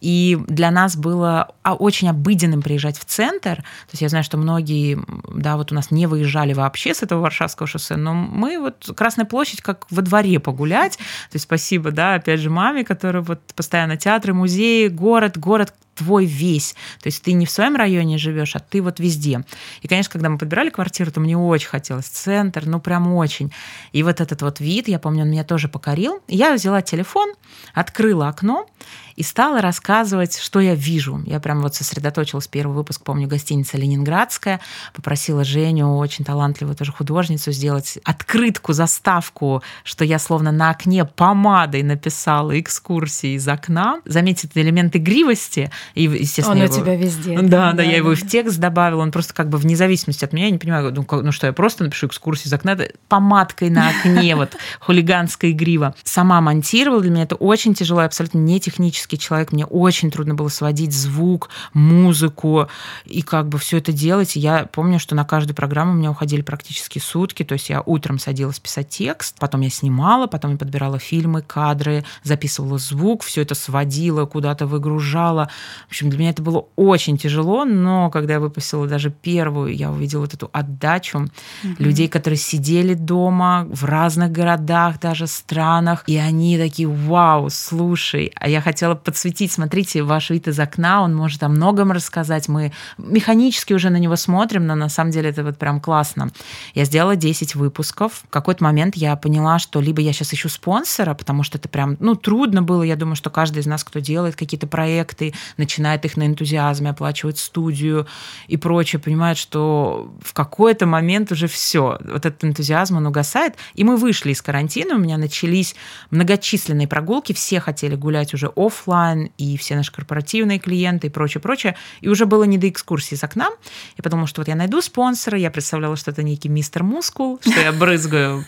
[0.01, 3.57] и для нас было а, очень обыденным приезжать в центр.
[3.57, 4.99] То есть я знаю, что многие,
[5.33, 9.25] да, вот у нас не выезжали вообще с этого Варшавского шоссе, но мы вот Красная
[9.25, 10.97] площадь как во дворе погулять.
[10.97, 16.25] То есть спасибо, да, опять же, маме, которая вот постоянно театры, музеи, город, город твой
[16.25, 16.75] весь.
[17.01, 19.43] То есть ты не в своем районе живешь, а ты вот везде.
[19.81, 23.51] И, конечно, когда мы подбирали квартиру, то мне очень хотелось центр, ну прям очень.
[23.91, 26.21] И вот этот вот вид, я помню, он меня тоже покорил.
[26.27, 27.33] Я взяла телефон,
[27.73, 28.67] открыла окно
[29.15, 31.21] и стала рассказывать, что я вижу.
[31.25, 34.59] Я прям вот сосредоточилась, первый выпуск, помню, гостиница «Ленинградская»,
[34.93, 41.83] попросила Женю, очень талантливую тоже художницу, сделать открытку, заставку, что я словно на окне помадой
[41.83, 44.01] написала экскурсии из окна.
[44.05, 45.71] Заметить элемент игривости.
[45.93, 46.75] И, естественно, он его...
[46.75, 47.39] у тебя везде.
[47.41, 49.01] Да, да, да, я его в текст добавила.
[49.01, 51.53] Он просто как бы вне зависимости от меня, я не понимаю, ну, ну что, я
[51.53, 55.95] просто напишу экскурсию из окна помадкой на окне, вот хулиганская игрива.
[56.03, 60.35] Сама монтировала, для меня это очень тяжело, абсолютно не технически творческий человек, мне очень трудно
[60.35, 62.67] было сводить звук, музыку
[63.05, 64.35] и как бы все это делать.
[64.35, 68.19] Я помню, что на каждую программу у меня уходили практически сутки, то есть я утром
[68.19, 73.55] садилась писать текст, потом я снимала, потом я подбирала фильмы, кадры, записывала звук, все это
[73.55, 75.49] сводила, куда-то выгружала.
[75.87, 79.91] В общем, для меня это было очень тяжело, но когда я выпустила даже первую, я
[79.91, 81.75] увидела вот эту отдачу mm-hmm.
[81.79, 88.49] людей, которые сидели дома в разных городах, даже странах, и они такие, вау, слушай, а
[88.49, 93.73] я хотела подсветить, смотрите, ваш вид из окна, он может о многом рассказать, мы механически
[93.73, 96.31] уже на него смотрим, но на самом деле это вот прям классно.
[96.73, 98.23] Я сделала 10 выпусков.
[98.27, 101.97] В какой-то момент я поняла, что либо я сейчас ищу спонсора, потому что это прям,
[101.99, 106.17] ну, трудно было, я думаю, что каждый из нас, кто делает какие-то проекты, начинает их
[106.17, 108.07] на энтузиазме, оплачивает студию
[108.47, 113.55] и прочее, понимает, что в какой-то момент уже все, вот этот энтузиазм, он угасает.
[113.75, 115.75] И мы вышли из карантина, у меня начались
[116.09, 121.75] многочисленные прогулки, все хотели гулять уже офлайн, и все наши корпоративные клиенты и прочее, прочее.
[122.01, 123.49] И уже было не до экскурсии с окна.
[123.97, 127.61] Я подумала, что вот я найду спонсора, я представляла, что это некий мистер Мускул, что
[127.61, 128.45] я брызгаю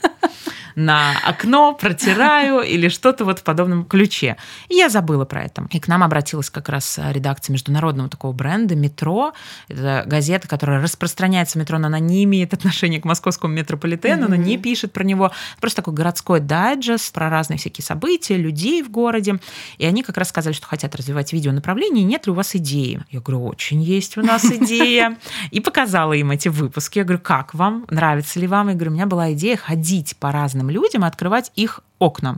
[0.76, 4.38] на окно, протираю или что-то вот в подобном ключе.
[4.70, 5.68] И я забыла про это.
[5.72, 9.34] И к нам обратилась как раз редакция международного такого бренда «Метро».
[9.68, 14.26] Это газета, которая распространяется в метро, но она не имеет отношения к московскому метрополитену, mm-hmm.
[14.26, 15.32] она не пишет про него.
[15.60, 19.40] Просто такой городской дайджест про разные всякие события, людей в городе.
[19.78, 23.02] И они как раз сказали, что хотят развивать видеонаправление, нет ли у вас идеи?
[23.10, 25.18] Я говорю, очень есть у нас идея.
[25.52, 27.00] И показала им эти выпуски.
[27.00, 27.86] Я говорю, как вам?
[27.90, 28.70] Нравится ли вам?
[28.70, 32.38] Я говорю, у меня была идея ходить по разным людям и открывать их окна.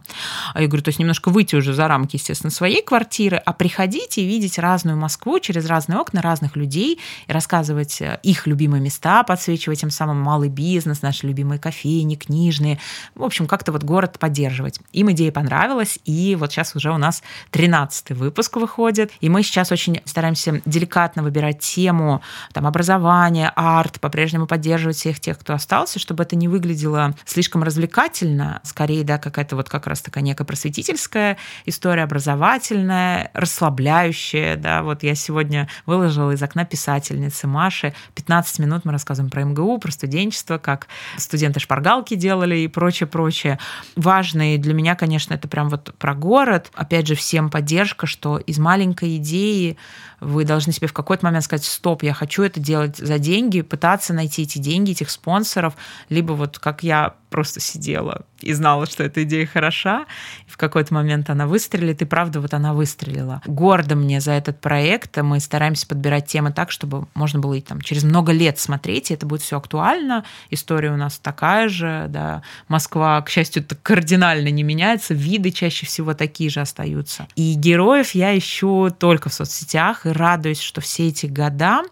[0.53, 4.17] А я говорю, то есть немножко выйти уже за рамки, естественно, своей квартиры, а приходить
[4.17, 9.23] и видеть разную Москву через разные окна разных людей и рассказывать э, их любимые места,
[9.23, 12.79] подсвечивать тем самым малый бизнес, наши любимые кофейни, книжные.
[13.15, 14.79] В общем, как-то вот город поддерживать.
[14.91, 19.71] Им идея понравилась, и вот сейчас уже у нас 13 выпуск выходит, и мы сейчас
[19.71, 22.21] очень стараемся деликатно выбирать тему
[22.53, 28.61] там, образования, арт, по-прежнему поддерживать всех тех, кто остался, чтобы это не выглядело слишком развлекательно,
[28.63, 34.55] скорее, да, это вот как раз такая некая просветительская история, образовательная, расслабляющая.
[34.55, 34.83] Да.
[34.83, 37.93] Вот я сегодня выложила из окна писательницы Маши.
[38.15, 43.59] 15 минут мы рассказываем про МГУ, про студенчество, как студенты шпаргалки делали и прочее, прочее.
[43.95, 46.71] Важно и для меня, конечно, это прям вот про город.
[46.73, 49.77] Опять же, всем поддержка, что из маленькой идеи
[50.19, 54.13] вы должны себе в какой-то момент сказать, стоп, я хочу это делать за деньги, пытаться
[54.13, 55.75] найти эти деньги, этих спонсоров,
[56.09, 60.05] либо вот как я просто сидела и знала, что эта идея хороша,
[60.47, 63.41] и в какой-то момент она выстрелит, и правда вот она выстрелила.
[63.45, 67.81] Гордо мне за этот проект, мы стараемся подбирать темы так, чтобы можно было и там
[67.81, 70.23] через много лет смотреть, и это будет все актуально.
[70.49, 72.43] История у нас такая же, да.
[72.67, 77.27] Москва, к счастью, так кардинально не меняется, виды чаще всего такие же остаются.
[77.35, 81.83] И героев я ищу только в соцсетях, и радуюсь, что все эти года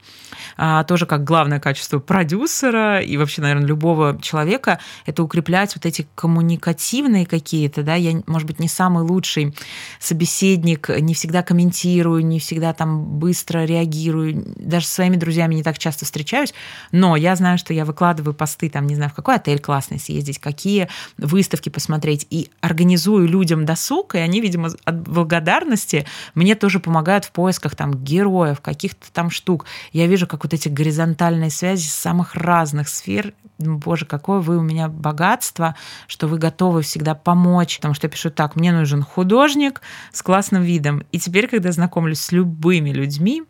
[0.58, 6.08] а, тоже как главное качество продюсера и вообще, наверное, любого человека, это укреплять вот эти
[6.16, 9.56] коммуникативные какие-то, да, я, может быть, не самый лучший
[10.00, 15.78] собеседник, не всегда комментирую, не всегда там быстро реагирую, даже со своими друзьями не так
[15.78, 16.54] часто встречаюсь,
[16.92, 20.40] но я знаю, что я выкладываю посты, там, не знаю, в какой отель классный съездить,
[20.40, 27.26] какие выставки посмотреть, и организую людям досуг, и они, видимо, от благодарности мне тоже помогают
[27.26, 29.66] в поисках там героев, каких-то там штук.
[29.92, 33.34] Я вижу, как вот эти горизонтальные связи с самых разных сфер.
[33.58, 35.76] Боже, какое вы у меня богатство,
[36.08, 37.78] что вы готовы всегда помочь.
[37.78, 41.04] Потому что я пишу так, мне нужен художник с классным видом.
[41.12, 43.44] И теперь, когда знакомлюсь с любыми людьми,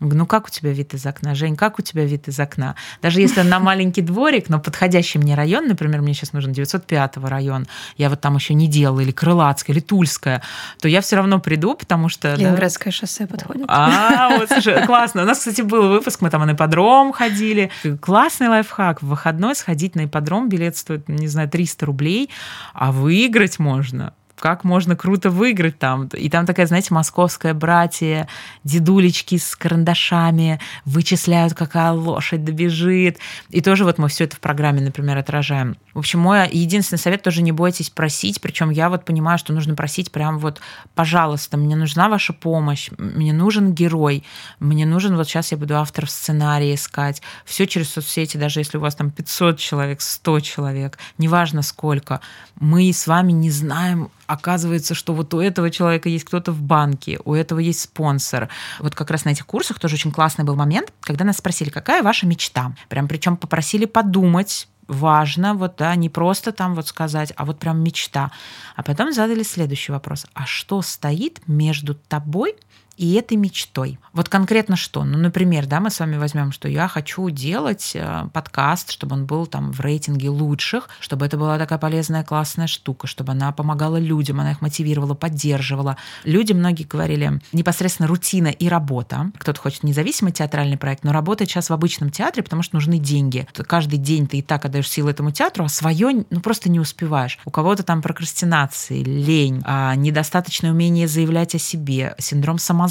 [0.00, 2.74] ну как у тебя вид из окна, Жень, как у тебя вид из окна?
[3.02, 7.66] Даже если на маленький дворик, но подходящий мне район, например, мне сейчас нужен 905 район,
[7.96, 10.42] я вот там еще не делала, или Крылатская, или Тульская,
[10.80, 12.34] то я все равно приду, потому что...
[12.34, 12.96] Ленинградское да...
[12.96, 13.64] шоссе подходит.
[13.68, 15.22] А, вот, слушай, классно.
[15.22, 17.70] У нас, кстати, был выпуск, мы там на ипподром ходили.
[18.00, 19.02] Классный лайфхак.
[19.02, 22.30] В выходной сходить на ипподром, билет стоит, не знаю, 300 рублей,
[22.72, 26.08] а выиграть можно как можно круто выиграть там.
[26.08, 28.26] И там такая, знаете, московская братья,
[28.64, 33.18] дедулечки с карандашами вычисляют, какая лошадь добежит.
[33.50, 35.76] И тоже вот мы все это в программе, например, отражаем.
[35.94, 39.74] В общем, мой единственный совет тоже не бойтесь просить, причем я вот понимаю, что нужно
[39.74, 40.60] просить прям вот,
[40.94, 44.24] пожалуйста, мне нужна ваша помощь, мне нужен герой,
[44.60, 48.80] мне нужен, вот сейчас я буду автор сценария искать, все через соцсети, даже если у
[48.80, 52.20] вас там 500 человек, 100 человек, неважно сколько,
[52.58, 57.18] мы с вами не знаем, оказывается, что вот у этого человека есть кто-то в банке,
[57.24, 58.48] у этого есть спонсор.
[58.78, 62.02] Вот как раз на этих курсах тоже очень классный был момент, когда нас спросили, какая
[62.02, 62.72] ваша мечта.
[62.88, 67.82] Прям причем попросили подумать, важно, вот, да, не просто там вот сказать, а вот прям
[67.82, 68.30] мечта.
[68.76, 70.26] А потом задали следующий вопрос.
[70.34, 72.54] А что стоит между тобой
[73.00, 73.98] и этой мечтой.
[74.12, 75.04] Вот конкретно что?
[75.04, 79.24] Ну, например, да, мы с вами возьмем, что я хочу делать э, подкаст, чтобы он
[79.24, 83.96] был там в рейтинге лучших, чтобы это была такая полезная, классная штука, чтобы она помогала
[83.96, 85.96] людям, она их мотивировала, поддерживала.
[86.24, 89.30] Люди, многие говорили, непосредственно рутина и работа.
[89.38, 93.48] Кто-то хочет независимый театральный проект, но работает сейчас в обычном театре, потому что нужны деньги.
[93.54, 97.38] Каждый день ты и так отдаешь силы этому театру, а свое ну, просто не успеваешь.
[97.46, 102.89] У кого-то там прокрастинации, лень, а, недостаточное умение заявлять о себе, синдром самозванца,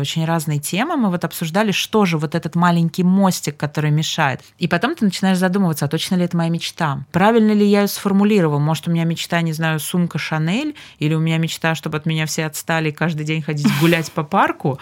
[0.00, 0.96] очень разные темы.
[0.96, 4.40] Мы вот обсуждали, что же вот этот маленький мостик, который мешает.
[4.58, 7.04] И потом ты начинаешь задумываться, а точно ли это моя мечта?
[7.12, 8.60] Правильно ли я ее сформулировал?
[8.60, 12.26] Может, у меня мечта, не знаю, сумка Шанель, или у меня мечта, чтобы от меня
[12.26, 14.78] все отстали и каждый день ходить гулять по парку?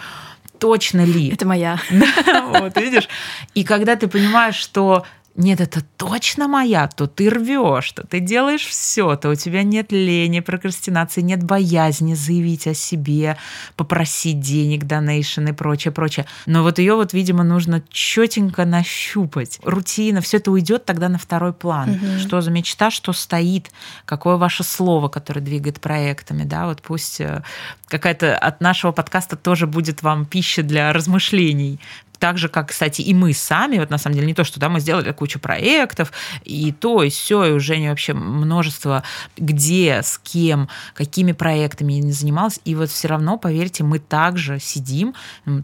[0.61, 1.31] точно ли?
[1.31, 1.79] Это моя.
[2.51, 3.09] Вот, видишь?
[3.55, 5.07] И когда ты понимаешь, что
[5.37, 9.93] нет, это точно моя, то ты рвешь, то ты делаешь все, то у тебя нет
[9.93, 13.37] лени, прокрастинации, нет боязни заявить о себе,
[13.77, 16.27] попросить денег, донейшн и прочее, прочее.
[16.47, 19.61] Но вот ее вот, видимо, нужно четенько нащупать.
[19.63, 21.91] Рутина, все это уйдет тогда на второй план.
[21.91, 22.19] Угу.
[22.21, 23.71] Что за мечта, что стоит,
[24.05, 27.43] какое ваше слово, которое двигает проектами, да, вот пусть э,
[27.87, 31.79] какая-то от нашего подкаста тоже будет вам пища для размышлений,
[32.21, 34.69] так же, как, кстати, и мы сами, вот на самом деле не то, что да,
[34.69, 36.13] мы сделали кучу проектов,
[36.45, 39.03] и то, и все, и уже вообще множество,
[39.37, 44.61] где, с кем, какими проектами я не занималась, и вот все равно, поверьте, мы также
[44.61, 45.15] сидим,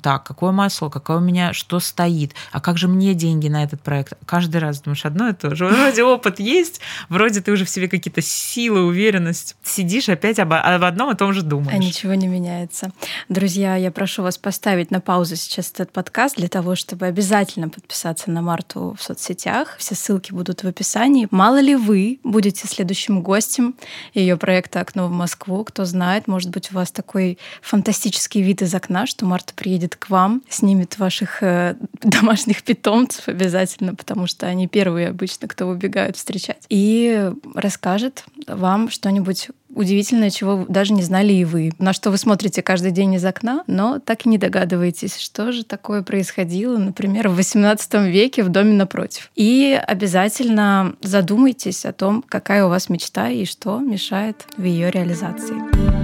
[0.02, 3.82] так, какое масло, какое у меня, что стоит, а как же мне деньги на этот
[3.82, 4.14] проект?
[4.24, 5.66] Каждый раз думаешь одно и то же.
[5.86, 6.80] Вроде опыт есть,
[7.10, 11.34] вроде ты уже в себе какие-то силы, уверенность, сидишь опять об, об одном и том
[11.34, 11.74] же думаешь.
[11.74, 12.92] А ничего не меняется.
[13.28, 17.68] Друзья, я прошу вас поставить на паузу сейчас этот подкаст для для того, чтобы обязательно
[17.68, 19.74] подписаться на Марту в соцсетях.
[19.78, 21.26] Все ссылки будут в описании.
[21.32, 23.74] Мало ли вы будете следующим гостем
[24.14, 25.64] ее проекта «Окно в Москву».
[25.64, 30.08] Кто знает, может быть, у вас такой фантастический вид из окна, что Марта приедет к
[30.08, 36.64] вам, снимет ваших э, домашних питомцев обязательно, потому что они первые обычно, кто выбегают встречать,
[36.68, 41.72] и расскажет вам что-нибудь удивительное, чего даже не знали и вы.
[41.78, 45.64] На что вы смотрите каждый день из окна, но так и не догадываетесь, что же
[45.64, 49.30] такое происходило, например, в XVIII веке в доме напротив.
[49.36, 55.95] И обязательно задумайтесь о том, какая у вас мечта и что мешает в ее реализации.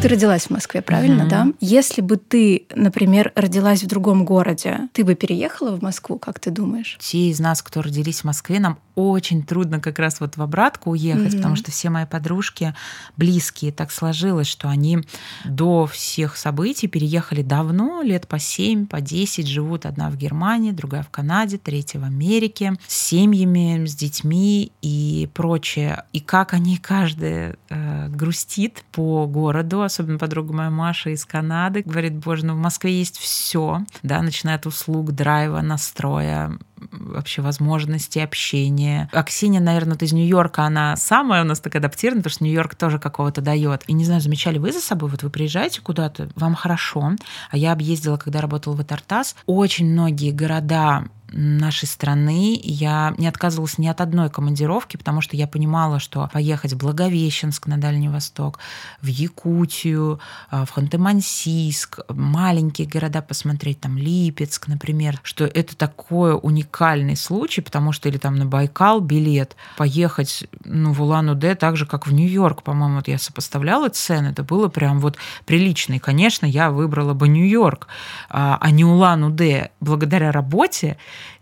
[0.00, 1.28] Ты родилась в Москве, правильно, mm-hmm.
[1.28, 1.46] да?
[1.60, 6.50] Если бы ты, например, родилась в другом городе, ты бы переехала в Москву, как ты
[6.50, 6.96] думаешь?
[7.00, 10.90] Те из нас, кто родились в Москве, нам очень трудно как раз вот в обратку
[10.90, 11.36] уехать, mm-hmm.
[11.36, 12.74] потому что все мои подружки
[13.16, 15.00] близкие, так сложилось, что они
[15.44, 21.02] до всех событий переехали давно, лет по 7, по 10, живут одна в Германии, другая
[21.02, 26.04] в Канаде, третья в Америке, с семьями, с детьми и прочее.
[26.12, 32.14] И как они каждая э, грустит по городу, особенно подруга моя Маша из Канады, говорит,
[32.14, 36.58] боже, ну в Москве есть все, да, начиная от услуг, драйва, настроя,
[36.90, 39.08] вообще возможности общения.
[39.12, 42.74] А Ксения, наверное, вот из Нью-Йорка, она самая у нас так адаптирована, потому что Нью-Йорк
[42.74, 43.82] тоже какого-то дает.
[43.86, 47.12] И не знаю, замечали вы за собой, вот вы приезжаете куда-то, вам хорошо,
[47.50, 52.58] а я объездила, когда работала в Этартас, очень многие города нашей страны.
[52.62, 57.66] Я не отказывалась ни от одной командировки, потому что я понимала, что поехать в Благовещенск
[57.66, 58.58] на Дальний Восток,
[59.00, 60.20] в Якутию,
[60.50, 66.34] а, в Ханты-Мансийск, маленькие города посмотреть, там Липецк, например, что это такой
[66.70, 71.86] уникальный случай, потому что или там на Байкал билет, поехать ну, в Улан-Удэ так же,
[71.86, 75.16] как в Нью-Йорк, по-моему, вот я сопоставляла цены, это было прям вот
[75.46, 75.94] прилично.
[75.94, 77.88] И, конечно, я выбрала бы Нью-Йорк,
[78.28, 79.70] а, а не Улан-Удэ.
[79.80, 80.96] Благодаря работе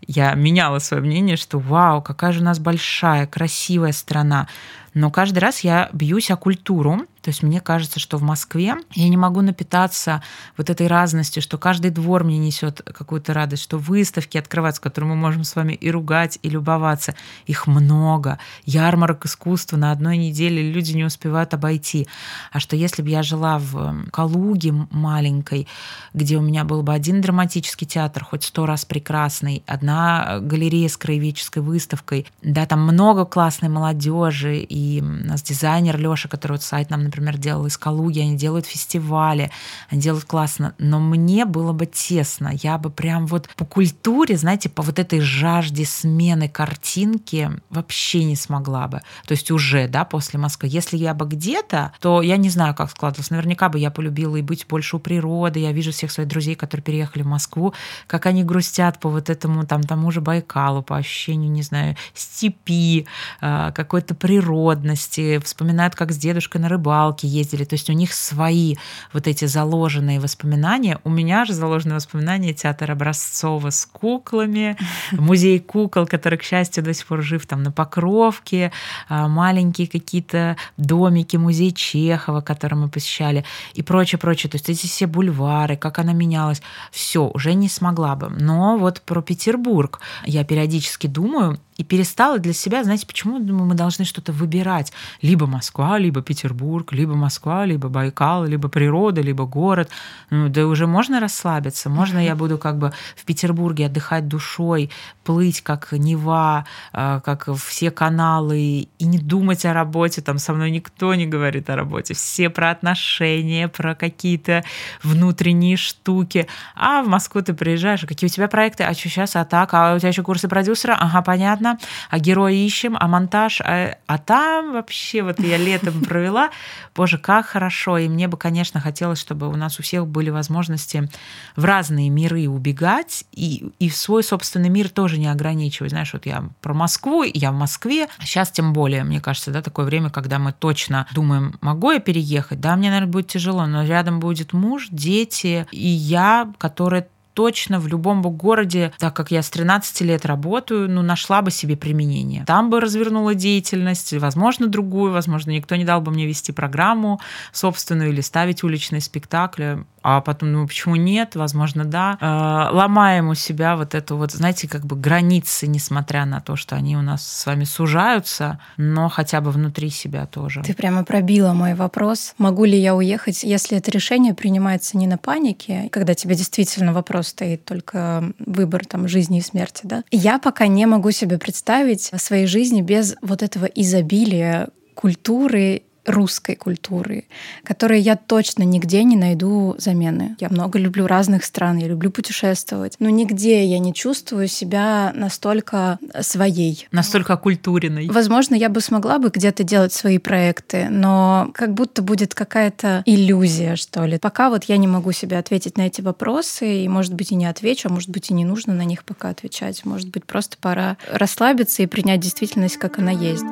[0.07, 4.47] я меняла свое мнение, что вау, какая же у нас большая, красивая страна.
[4.93, 9.09] Но каждый раз я бьюсь о культуру, то есть мне кажется, что в Москве я
[9.09, 10.23] не могу напитаться
[10.57, 15.15] вот этой разностью, что каждый двор мне несет какую-то радость, что выставки открываются, которые мы
[15.15, 17.15] можем с вами и ругать, и любоваться.
[17.45, 18.39] Их много.
[18.65, 22.07] Ярмарок искусства на одной неделе люди не успевают обойти.
[22.51, 25.67] А что если бы я жила в Калуге маленькой,
[26.13, 30.95] где у меня был бы один драматический театр, хоть сто раз прекрасный, одна галерея с
[30.95, 34.65] краеведческой выставкой, да, там много классной молодежи,
[35.01, 39.51] у нас дизайнер Леша, который вот сайт нам например, делал из Калуги, они делают фестивали,
[39.89, 44.69] они делают классно, но мне было бы тесно, я бы прям вот по культуре, знаете,
[44.69, 49.01] по вот этой жажде смены картинки вообще не смогла бы.
[49.25, 50.69] То есть уже, да, после Москвы.
[50.71, 53.29] Если я бы где-то, то я не знаю, как складывалось.
[53.29, 55.59] Наверняка бы я полюбила и быть больше у природы.
[55.59, 57.73] Я вижу всех своих друзей, которые переехали в Москву,
[58.07, 63.07] как они грустят по вот этому, там, тому же Байкалу, по ощущению, не знаю, степи,
[63.41, 67.63] а, какой-то природы, народности, вспоминают, как с дедушкой на рыбалке ездили.
[67.63, 68.75] То есть у них свои
[69.13, 70.99] вот эти заложенные воспоминания.
[71.03, 74.77] У меня же заложенные воспоминания театр Образцова с куклами,
[75.11, 78.71] музей кукол, который, к счастью, до сих пор жив там на Покровке,
[79.07, 84.49] а, маленькие какие-то домики, музей Чехова, который мы посещали и прочее, прочее.
[84.49, 86.61] То есть эти все бульвары, как она менялась,
[86.91, 88.29] все, уже не смогла бы.
[88.29, 93.73] Но вот про Петербург я периодически думаю, и перестала для себя, знаете, почему думаю, мы
[93.73, 94.91] должны что-то выбирать?
[95.21, 99.89] Либо Москва, либо Петербург, либо Москва, либо Байкал, либо природа, либо город.
[100.29, 104.91] Ну, да уже можно расслабиться, можно я буду как бы в Петербурге отдыхать душой,
[105.23, 110.71] плыть как Нева, а, как все каналы, и не думать о работе, там со мной
[110.71, 114.65] никто не говорит о работе, все про отношения, про какие-то
[115.01, 116.45] внутренние штуки.
[116.75, 119.73] А в Москву ты приезжаешь, а какие у тебя проекты, а что сейчас, а так,
[119.73, 123.97] а у тебя еще курсы продюсера, ага, понятно, понятно, а героя ищем, а монтаж, а,
[124.07, 126.49] а там вообще вот я летом провела,
[126.95, 131.09] боже, как хорошо, и мне бы, конечно, хотелось, чтобы у нас у всех были возможности
[131.55, 135.91] в разные миры убегать и, и в свой собственный мир тоже не ограничивать.
[135.91, 139.85] Знаешь, вот я про Москву, я в Москве, сейчас тем более, мне кажется, да, такое
[139.85, 142.59] время, когда мы точно думаем, могу я переехать?
[142.59, 147.07] Да, мне, наверное, будет тяжело, но рядом будет муж, дети и я, которые
[147.39, 151.77] точно в любом городе, так как я с 13 лет работаю, ну, нашла бы себе
[151.77, 152.43] применение.
[152.43, 157.21] Там бы развернула деятельность, возможно, другую, возможно, никто не дал бы мне вести программу
[157.53, 162.17] собственную или ставить уличные спектакли а потом, ну, почему нет, возможно, да.
[162.21, 166.75] Э, ломаем у себя вот эту вот, знаете, как бы границы, несмотря на то, что
[166.75, 170.61] они у нас с вами сужаются, но хотя бы внутри себя тоже.
[170.63, 172.33] Ты прямо пробила мой вопрос.
[172.37, 177.28] Могу ли я уехать, если это решение принимается не на панике, когда тебе действительно вопрос
[177.29, 180.03] стоит только выбор там жизни и смерти, да?
[180.11, 187.25] Я пока не могу себе представить своей жизни без вот этого изобилия культуры русской культуры,
[187.63, 190.35] которой я точно нигде не найду замены.
[190.39, 195.99] Я много люблю разных стран, я люблю путешествовать, но нигде я не чувствую себя настолько
[196.21, 196.87] своей.
[196.91, 198.09] Настолько окультуренной.
[198.09, 203.75] Возможно, я бы смогла бы где-то делать свои проекты, но как будто будет какая-то иллюзия,
[203.75, 204.17] что ли.
[204.17, 207.45] Пока вот я не могу себе ответить на эти вопросы, и, может быть, и не
[207.45, 209.85] отвечу, а может быть, и не нужно на них пока отвечать.
[209.85, 213.45] Может быть, просто пора расслабиться и принять действительность, как она есть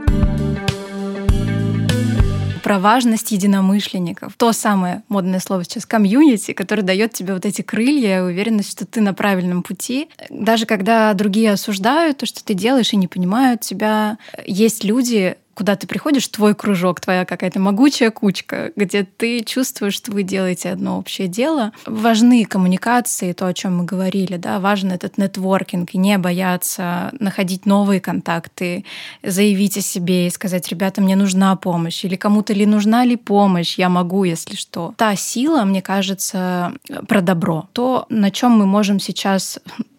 [2.68, 4.34] про важность единомышленников.
[4.36, 8.99] То самое модное слово сейчас комьюнити, которое дает тебе вот эти крылья, уверенность, что ты
[8.99, 10.09] на правильном пути.
[10.30, 15.76] Даже когда другие осуждают то, что ты делаешь, и не понимают тебя, есть люди, куда
[15.76, 20.99] ты приходишь, твой кружок, твоя какая-то могучая кучка, где ты чувствуешь, что вы делаете одно
[20.99, 21.72] общее дело.
[21.88, 27.99] Важны коммуникации, то, о чем мы говорили, да, важен этот нетворкинг, не бояться находить новые
[27.99, 28.86] контакты,
[29.24, 33.80] заявить о себе и сказать, ребята, мне нужна помощь, или кому-то ли нужна ли помощь,
[33.80, 34.93] я могу, если что.
[34.95, 36.74] Та сила, мне кажется,
[37.08, 37.68] про добро.
[37.74, 39.58] То, на чем мы можем сейчас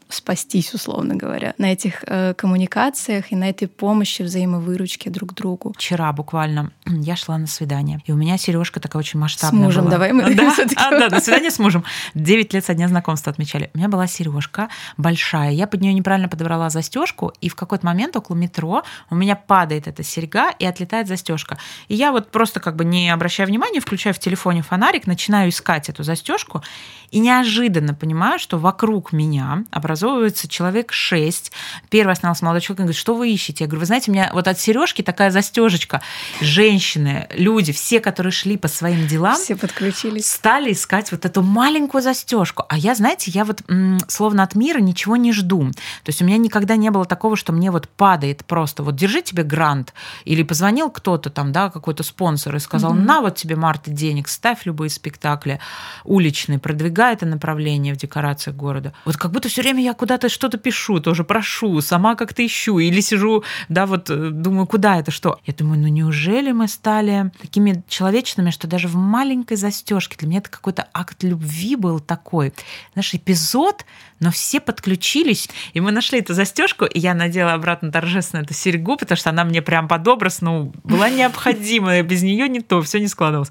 [0.09, 5.75] спастись, условно говоря, на этих э, коммуникациях и на этой помощи, взаимовыручке друг другу.
[5.77, 9.85] Вчера буквально я шла на свидание, и у меня сережка такая очень масштабная С мужем,
[9.85, 9.93] была.
[9.93, 11.85] давай мы да, а, да, на свидание с мужем.
[12.15, 13.71] Девять лет со дня знакомства отмечали.
[13.75, 18.17] У меня была сережка большая, я под нее неправильно подобрала застежку, и в какой-то момент
[18.17, 21.59] около метро у меня падает эта серьга и отлетает застежка.
[21.89, 25.89] И я вот просто как бы не обращая внимания, включаю в телефоне фонарик, начинаю искать
[25.89, 26.63] эту застежку,
[27.11, 31.53] и неожиданно понимаю, что вокруг меня образуется образовывается человек шесть.
[31.91, 33.65] Первый остановился молодой человек и говорит, что вы ищете?
[33.65, 36.03] Я говорю, вы знаете, у меня вот от сережки такая застежечка.
[36.41, 42.03] Женщины, люди, все, которые шли по своим делам, все подключились, стали искать вот эту маленькую
[42.03, 42.65] застежку.
[42.69, 43.63] А я, знаете, я вот
[44.09, 45.71] словно от мира ничего не жду.
[46.05, 49.23] То есть у меня никогда не было такого, что мне вот падает просто, вот держи
[49.23, 49.93] тебе грант,
[50.25, 53.05] или позвонил кто-то там, да, какой-то спонсор и сказал, mm-hmm.
[53.05, 55.59] на вот тебе, Марта, денег, ставь любые спектакли
[56.05, 58.93] уличные, продвигай это направление в декорациях города.
[59.05, 63.01] Вот как будто все время я куда-то что-то пишу, тоже прошу, сама как-то ищу, или
[63.01, 65.39] сижу, да, вот э, думаю, куда это, что?
[65.45, 70.39] Я думаю, ну неужели мы стали такими человечными, что даже в маленькой застежке для меня
[70.41, 72.53] это какой-то акт любви был такой.
[72.95, 73.85] Наш эпизод,
[74.21, 78.97] но все подключились, и мы нашли эту застежку, и я надела обратно торжественно эту серьгу,
[78.97, 83.01] потому что она мне прям под образ, ну, была необходима, без нее не то, все
[83.01, 83.51] не складывалось.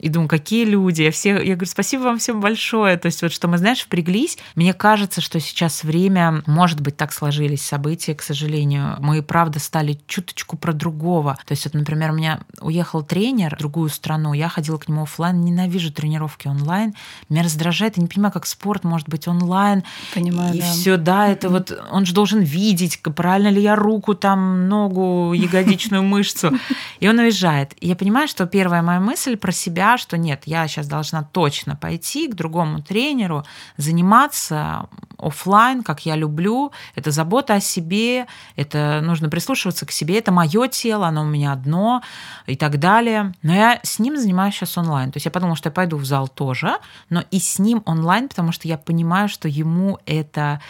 [0.00, 3.32] И думаю, какие люди, я, все, я говорю, спасибо вам всем большое, то есть вот
[3.32, 8.22] что мы, знаешь, впряглись, мне кажется, что сейчас время, может быть, так сложились события, к
[8.22, 8.96] сожалению.
[9.00, 11.38] Мы, правда, стали чуточку про другого.
[11.44, 15.02] То есть, вот, например, у меня уехал тренер в другую страну, я ходила к нему
[15.02, 16.94] офлайн, ненавижу тренировки онлайн,
[17.28, 19.84] меня раздражает, я не понимаю, как спорт может быть онлайн.
[20.14, 20.64] Понимаю, И да.
[20.64, 26.02] все, да, это вот он же должен видеть, правильно ли я руку, там, ногу, ягодичную
[26.02, 26.52] мышцу.
[27.00, 27.74] И он уезжает.
[27.80, 31.76] И я понимаю, что первая моя мысль про себя, что нет, я сейчас должна точно
[31.76, 33.44] пойти к другому тренеру,
[33.76, 34.88] заниматься
[35.18, 36.72] офлайн, как я люблю.
[36.94, 38.26] Это забота о себе,
[38.56, 42.02] это нужно прислушиваться к себе, это мое тело, оно у меня одно
[42.46, 43.34] и так далее.
[43.42, 45.12] Но я с ним занимаюсь сейчас онлайн.
[45.12, 46.78] То есть я подумала, что я пойду в зал тоже,
[47.08, 50.60] но и с ним онлайн, потому что я понимаю, что ему это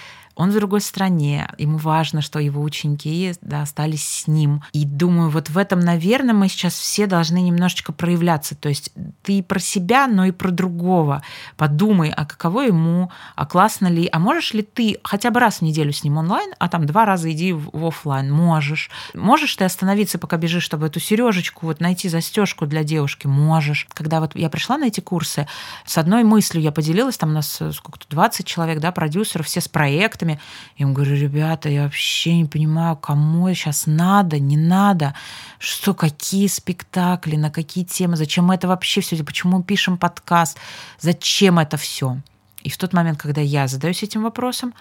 [0.41, 4.63] он в другой стране, ему важно, что его ученики да, остались с ним.
[4.73, 8.55] И думаю, вот в этом, наверное, мы сейчас все должны немножечко проявляться.
[8.55, 8.91] То есть
[9.23, 11.23] ты про себя, но и про другого.
[11.59, 15.63] Подумай, а каково ему, а классно ли, а можешь ли ты хотя бы раз в
[15.63, 18.33] неделю с ним онлайн, а там два раза иди в, в офлайн.
[18.33, 18.89] Можешь.
[19.13, 23.27] Можешь ты остановиться, пока бежишь, чтобы эту сережечку вот найти застежку для девушки?
[23.27, 23.87] Можешь.
[23.93, 25.47] Когда вот я пришла на эти курсы,
[25.85, 29.69] с одной мыслью я поделилась, там у нас сколько-то 20 человек, да, продюсеров, все с
[29.69, 30.30] проектами,
[30.77, 35.15] я им говорю, ребята, я вообще не понимаю, кому сейчас надо, не надо,
[35.59, 40.59] что, какие спектакли, на какие темы, зачем это вообще все, почему мы пишем подкаст,
[40.99, 42.19] зачем это все.
[42.63, 44.75] И в тот момент, когда я задаюсь этим вопросом,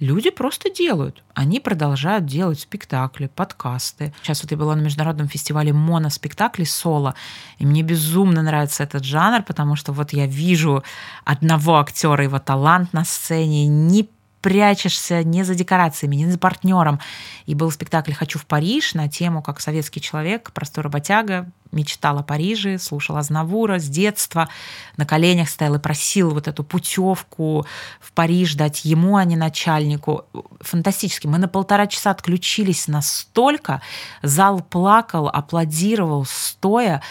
[0.00, 1.22] люди просто делают.
[1.34, 4.12] Они продолжают делать спектакли, подкасты.
[4.22, 7.14] Сейчас вот я была на международном фестивале моноспектаклей соло,
[7.58, 10.82] и мне безумно нравится этот жанр, потому что вот я вижу
[11.24, 14.08] одного актера, его талант на сцене, не
[14.40, 17.00] прячешься не за декорациями, не за партнером.
[17.46, 22.22] И был спектакль «Хочу в Париж» на тему, как советский человек, простой работяга, мечтал о
[22.22, 24.48] Париже, слушал Азнавура с детства,
[24.96, 27.66] на коленях стоял и просил вот эту путевку
[28.00, 30.24] в Париж дать ему, а не начальнику.
[30.60, 31.26] Фантастически.
[31.26, 33.80] Мы на полтора часа отключились настолько,
[34.22, 37.02] зал плакал, аплодировал стоя,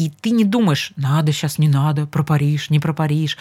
[0.00, 3.36] и ты не думаешь, надо сейчас, не надо, про Париж, не про Париж.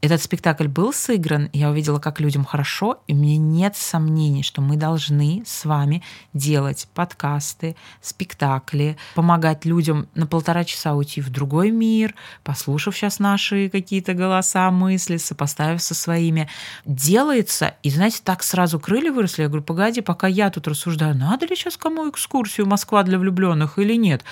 [0.00, 4.62] Этот спектакль был сыгран, я увидела, как людям хорошо, и у меня нет сомнений, что
[4.62, 11.72] мы должны с вами делать подкасты, спектакли, помогать людям на полтора часа уйти в другой
[11.72, 16.48] мир, послушав сейчас наши какие-то голоса, мысли, сопоставив со своими.
[16.84, 19.42] Делается, и, знаете, так сразу крылья выросли.
[19.42, 23.80] Я говорю, погоди, пока я тут рассуждаю, надо ли сейчас кому экскурсию Москва для влюбленных
[23.80, 24.22] или нет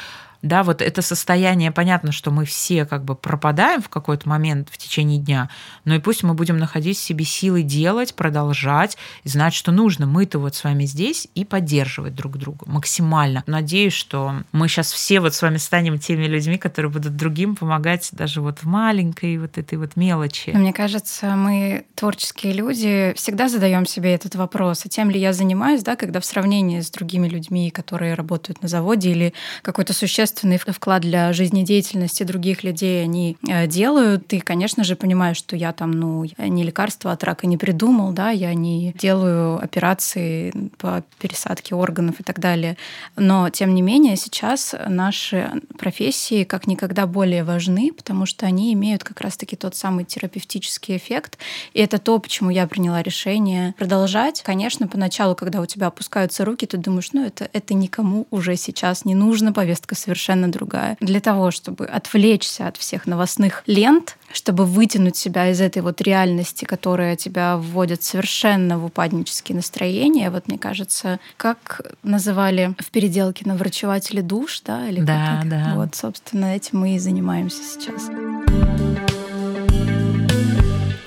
[0.43, 4.77] да, вот это состояние, понятно, что мы все как бы пропадаем в какой-то момент в
[4.77, 5.49] течение дня,
[5.85, 10.07] но и пусть мы будем находить в себе силы делать, продолжать, и знать, что нужно.
[10.07, 13.45] Мы-то вот с вами здесь и поддерживать друг друга максимально.
[13.47, 18.09] Надеюсь, что мы сейчас все вот с вами станем теми людьми, которые будут другим помогать
[18.13, 20.51] даже вот в маленькой вот этой вот мелочи.
[20.51, 25.83] Мне кажется, мы творческие люди всегда задаем себе этот вопрос, а тем ли я занимаюсь,
[25.83, 31.03] да, когда в сравнении с другими людьми, которые работают на заводе или какой-то существенный вклад
[31.03, 34.33] для жизнедеятельности других людей они э, делают.
[34.33, 38.31] И, конечно же, понимаю, что я там, ну, не лекарство от рака не придумал, да,
[38.31, 42.77] я не делаю операции по пересадке органов и так далее.
[43.17, 49.05] Но, тем не менее, сейчас наши профессии как никогда более важны, потому что они имеют
[49.05, 51.39] как раз-таки тот самый терапевтический эффект.
[51.75, 54.43] И это то, почему я приняла решение продолжать.
[54.43, 59.05] Конечно, поначалу, когда у тебя опускаются руки, ты думаешь, ну, это, это никому уже сейчас
[59.05, 60.97] не нужно, повестка совершенно совершенно другая.
[61.01, 66.65] Для того, чтобы отвлечься от всех новостных лент, чтобы вытянуть себя из этой вот реальности,
[66.65, 70.31] которая тебя вводит совершенно в упаднические настроения.
[70.31, 75.49] Вот мне кажется, как называли в переделке на врачеватели душ, да, или да, как?
[75.49, 75.73] да.
[75.75, 78.09] Вот, собственно, этим мы и занимаемся сейчас.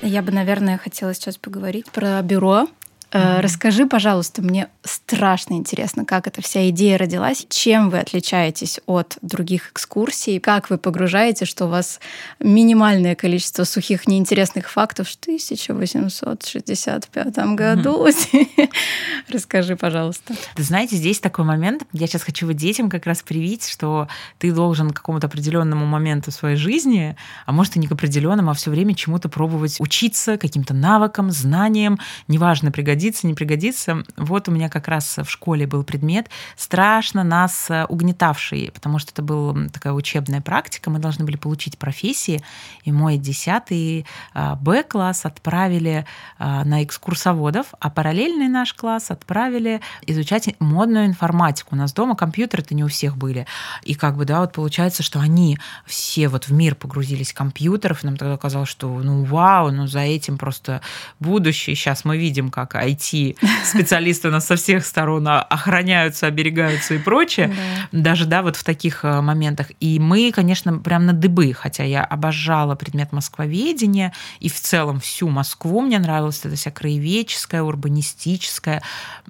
[0.02, 2.68] Я бы, наверное, хотела сейчас поговорить про бюро.
[3.16, 3.42] Mm-hmm.
[3.42, 9.72] Расскажи, пожалуйста, мне страшно интересно, как эта вся идея родилась, чем вы отличаетесь от других
[9.72, 12.02] экскурсий, как вы погружаете, что у вас
[12.42, 18.06] минимальное количество сухих неинтересных фактов в 1865 году.
[18.06, 18.70] Mm-hmm.
[19.30, 20.34] Расскажи, пожалуйста.
[20.56, 24.10] Ты знаете, здесь такой момент, я сейчас хочу вот детям как раз привить, что
[24.40, 28.54] ты должен к какому-то определенному моменту своей жизни, а может и не к определенному, а
[28.56, 31.98] все время чему-то пробовать учиться, каким-то навыкам, знаниям,
[32.28, 34.04] неважно, пригодится пригодится, не пригодится.
[34.18, 39.12] Вот у меня как раз в школе был предмет, страшно нас э, угнетавший, потому что
[39.12, 42.42] это была такая учебная практика, мы должны были получить профессии,
[42.84, 46.06] и мой 10 а, Б-класс отправили
[46.38, 51.76] а, на экскурсоводов, а параллельный наш класс отправили изучать модную информатику.
[51.76, 53.46] У нас дома компьютеры-то не у всех были.
[53.84, 58.08] И как бы, да, вот получается, что они все вот в мир погрузились компьютеров, и
[58.08, 60.82] нам тогда казалось, что ну вау, ну за этим просто
[61.20, 61.76] будущее.
[61.76, 67.54] Сейчас мы видим, как IT-специалисты у нас со всех сторон охраняются, оберегаются и прочее.
[67.92, 69.68] Даже, да, вот в таких э, моментах.
[69.80, 75.30] И мы, конечно, прям на дыбы, хотя я обожала предмет москвоведения, и в целом всю
[75.30, 78.82] Москву мне нравилась эта вся краеведческая, урбанистическая.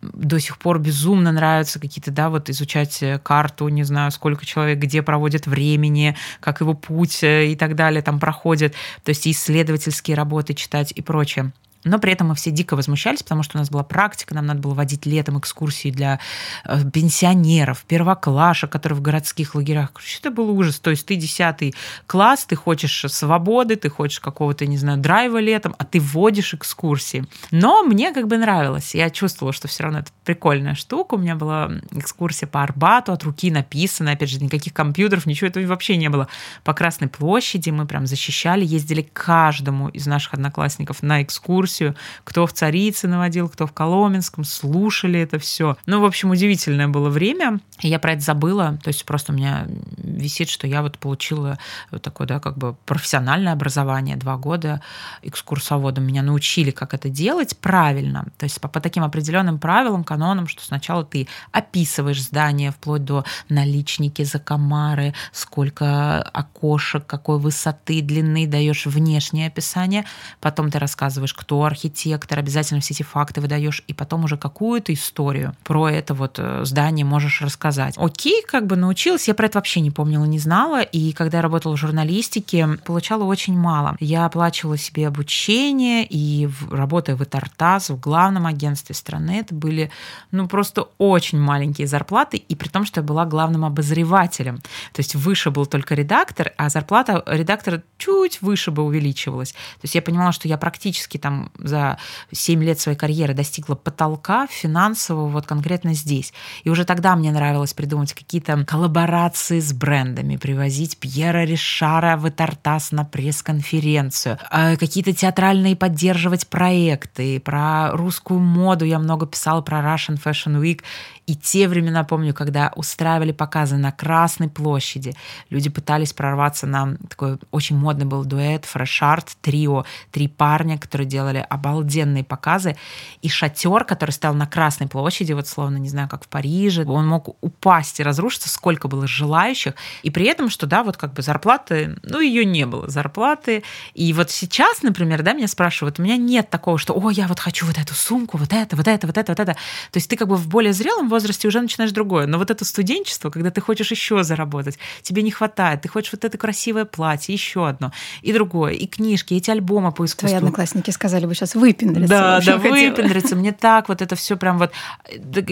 [0.02, 4.80] До сих пор безумно нравятся какие-то, да, вот изучать э, карту, не знаю, сколько человек
[4.80, 8.76] где проводит времени, как его путь э, и так далее там проходит.
[9.04, 11.52] То есть исследовательские работы читать и прочее.
[11.86, 14.60] Но при этом мы все дико возмущались, потому что у нас была практика, нам надо
[14.60, 16.20] было водить летом экскурсии для
[16.66, 19.92] э, пенсионеров, первоклашек, которые в городских лагерях.
[20.20, 20.80] Это был ужас.
[20.80, 21.76] То есть ты десятый
[22.08, 27.26] класс, ты хочешь свободы, ты хочешь какого-то, не знаю, драйва летом, а ты вводишь экскурсии.
[27.52, 28.96] Но мне как бы нравилось.
[28.96, 31.16] Я чувствовала, что все равно это прикольная штука.
[31.16, 35.64] У меня была экскурсия по Арбату, от руки написано, опять же, никаких компьютеров, ничего этого
[35.66, 36.28] вообще не было.
[36.64, 42.48] По Красной площади мы прям защищали, ездили каждому из наших одноклассников на экскурсию экскурсию, кто
[42.48, 45.78] в Царицыно водил, кто в Коломенском, слушали это все.
[45.86, 47.60] Ну, в общем, удивительное было время.
[47.82, 48.80] Я про это забыла.
[48.84, 49.68] То есть просто у меня
[49.98, 51.58] висит, что я вот получила
[51.92, 54.82] вот такое, да, как бы профессиональное образование, два года
[55.24, 56.06] экскурсоводом.
[56.06, 58.26] Меня научили, как это делать правильно.
[58.38, 63.26] То есть по, по таким определенным правилам, канонам, что сначала ты описываешь здание вплоть до
[63.50, 70.06] наличники, закомары, сколько окошек, какой высоты, длины, даешь внешнее описание.
[70.40, 75.56] Потом ты рассказываешь, кто архитектор, обязательно все эти факты выдаешь, и потом уже какую-то историю
[75.64, 77.96] про это вот э, здание можешь рассказать.
[77.98, 81.42] Окей, как бы научилась, я про это вообще не помнила, не знала, и когда я
[81.42, 83.96] работала в журналистике, получала очень мало.
[84.00, 89.92] Я оплачивала себе обучение, и работая в Итартас, в главном агентстве страны, это были,
[90.32, 94.58] ну, просто очень маленькие зарплаты, и при том, что я была главным обозревателем.
[94.94, 99.52] То есть выше был только редактор, а зарплата редактора чуть выше бы увеличивалась.
[99.52, 101.98] То есть я понимала, что я практически там за
[102.32, 106.34] 7 лет своей карьеры достигла потолка финансового вот конкретно здесь.
[106.64, 112.92] И уже тогда мне нравилось придумать какие-то коллаборации с брендами, привозить Пьера Ришара в Этартас
[112.92, 117.40] на пресс-конференцию, а какие-то театральные поддерживать проекты.
[117.40, 120.82] Про русскую моду я много писала, про Russian Fashion Week.
[121.28, 125.16] И те времена помню, когда устраивали показы на Красной площади.
[125.50, 131.46] Люди пытались прорваться на такой очень модный был дуэт, фрешарт, трио, три парня, которые делали
[131.50, 132.76] обалденные показы.
[133.22, 137.08] И шатер, который стоял на Красной площади, вот словно, не знаю, как в Париже, он
[137.08, 139.74] мог упасть и разрушиться, сколько было желающих.
[140.04, 143.64] И при этом, что, да, вот как бы зарплаты, ну, ее не было, зарплаты.
[143.96, 147.40] И вот сейчас, например, да, меня спрашивают, у меня нет такого, что, о, я вот
[147.40, 149.54] хочу вот эту сумку, вот это, вот это, вот это, вот это.
[149.54, 152.28] То есть ты как бы в более зрелом возрасте уже начинаешь другое.
[152.28, 156.26] Но вот это студенчество, когда ты хочешь еще заработать, тебе не хватает, ты хочешь вот
[156.26, 157.92] это красивое платье, еще одно,
[158.22, 160.28] и другое, и книжки, эти альбомы по искусству.
[160.28, 162.08] Твои одноклассники сказали бы сейчас выпендриться.
[162.08, 163.36] Да, да, выпендриться.
[163.36, 164.72] Мне так вот это все прям вот,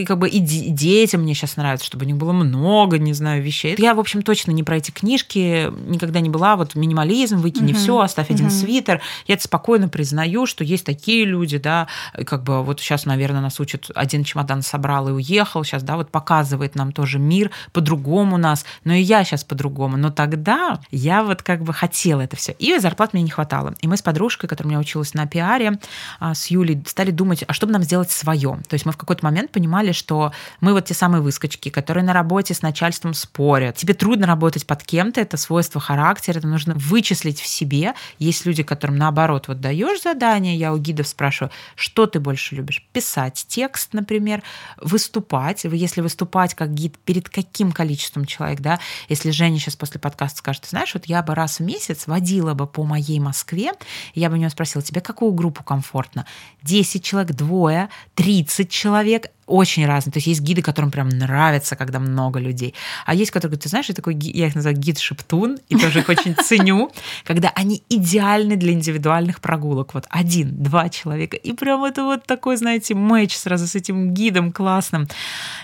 [0.05, 3.75] как бы и детям мне сейчас нравится, чтобы у них было много, не знаю, вещей.
[3.77, 6.55] Я, в общем, точно не про эти книжки никогда не была.
[6.55, 7.79] Вот минимализм, выкини угу.
[7.79, 8.35] все, оставь угу.
[8.35, 9.01] один свитер.
[9.27, 11.87] Я это спокойно признаю, что есть такие люди, да,
[12.25, 15.97] как бы вот сейчас, наверное, нас учат, один чемодан собрал и уехал, приехал сейчас, да,
[15.97, 19.97] вот показывает нам тоже мир по-другому нас, но и я сейчас по-другому.
[19.97, 22.53] Но тогда я вот как бы хотела это все.
[22.53, 23.75] И зарплат мне не хватало.
[23.81, 25.79] И мы с подружкой, которая у меня училась на пиаре,
[26.19, 28.57] а, с Юлей, стали думать, а что бы нам сделать свое.
[28.67, 30.31] То есть мы в какой-то момент понимали, что
[30.61, 33.75] мы вот те самые выскочки, которые на работе с начальством спорят.
[33.75, 37.93] Тебе трудно работать под кем-то, это свойство характера, это нужно вычислить в себе.
[38.19, 42.83] Есть люди, которым наоборот, вот даешь задание, я у гидов спрашиваю, что ты больше любишь?
[42.93, 44.41] Писать текст, например,
[44.81, 48.79] выступать выступать, если выступать как гид, перед каким количеством человек, да,
[49.09, 52.67] если Женя сейчас после подкаста скажет, знаешь, вот я бы раз в месяц водила бы
[52.67, 53.71] по моей Москве,
[54.15, 56.25] я бы у него спросила, тебе какую группу комфортно?
[56.63, 60.13] 10 человек, двое, 30 человек, очень разные.
[60.13, 62.73] То есть есть гиды, которым прям нравится, когда много людей.
[63.05, 66.35] А есть, которые, ты знаешь, я такой, я их называю гид-шептун, и тоже их очень
[66.43, 66.91] ценю,
[67.23, 69.93] когда они идеальны для индивидуальных прогулок.
[69.93, 71.37] Вот один, два человека.
[71.37, 75.07] И прям это вот такой, знаете, матч сразу с этим гидом классным.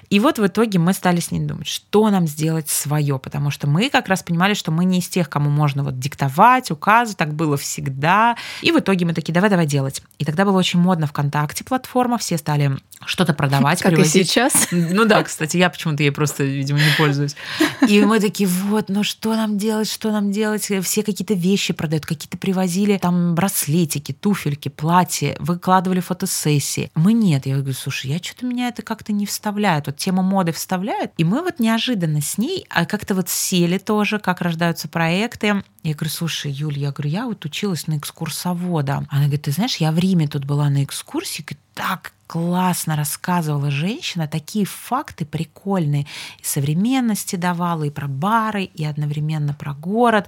[0.10, 3.68] И вот в итоге мы стали с ним думать, что нам сделать свое, потому что
[3.68, 7.34] мы как раз понимали, что мы не из тех, кому можно вот диктовать, указывать, так
[7.34, 8.36] было всегда.
[8.62, 10.02] И в итоге мы такие, давай, давай делать.
[10.18, 14.16] И тогда было очень модно ВКонтакте платформа, все стали что-то продавать, как привозить.
[14.16, 14.68] и сейчас.
[14.72, 17.36] Ну да, кстати, я почему-то ей просто, видимо, не пользуюсь.
[17.88, 20.72] И мы такие, вот, ну что нам делать, что нам делать?
[20.84, 26.92] Все какие-то вещи продают, какие-то привозили там браслетики, туфельки, платья, выкладывали фотосессии.
[26.96, 27.46] Мы нет.
[27.46, 29.88] Я говорю, слушай, я что-то меня это как-то не вставляет.
[29.88, 31.12] Вот тема моды вставляет.
[31.18, 35.64] И мы вот неожиданно с ней а как-то вот сели тоже, как рождаются проекты.
[35.84, 39.06] Я говорю, слушай, Юль, я говорю, я вот училась на экскурсовода.
[39.10, 41.42] Она говорит, ты знаешь, я в Риме тут была на экскурсии,
[41.80, 46.08] так классно рассказывала женщина, такие факты прикольные.
[46.42, 50.28] И современности давала, и про бары, и одновременно про город.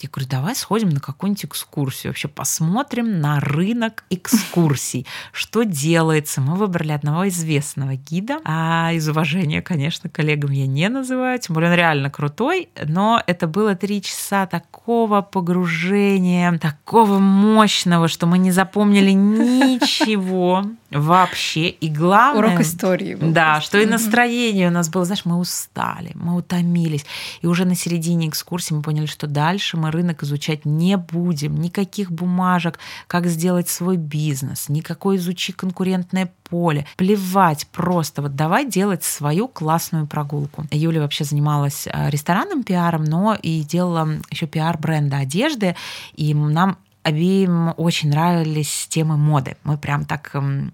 [0.00, 2.10] Я говорю, давай сходим на какую-нибудь экскурсию.
[2.10, 5.06] Вообще посмотрим на рынок экскурсий.
[5.32, 6.40] Что делается?
[6.40, 8.40] Мы выбрали одного известного гида.
[8.44, 11.38] А из уважения, конечно, коллегам я не называю.
[11.38, 12.68] Тем более он реально крутой.
[12.84, 21.68] Но это было три часа такого погружения, такого мощного, что мы не запомнили ничего вообще.
[21.68, 22.48] И главное...
[22.48, 23.14] Урок истории.
[23.14, 23.68] Был да, просто.
[23.68, 27.06] что и настроение у нас было, знаешь, мы устали, мы утомились.
[27.42, 31.56] И уже на середине экскурсии мы поняли, что дальше мы рынок изучать не будем.
[31.56, 36.86] Никаких бумажек, как сделать свой бизнес, никакой изучи конкурентное поле.
[36.96, 38.22] Плевать просто.
[38.22, 40.66] Вот давай делать свою классную прогулку.
[40.70, 45.76] Юля вообще занималась э, ресторанным пиаром, но и делала еще пиар бренда одежды.
[46.14, 49.56] И нам обеим очень нравились темы моды.
[49.62, 50.72] Мы прям так эм,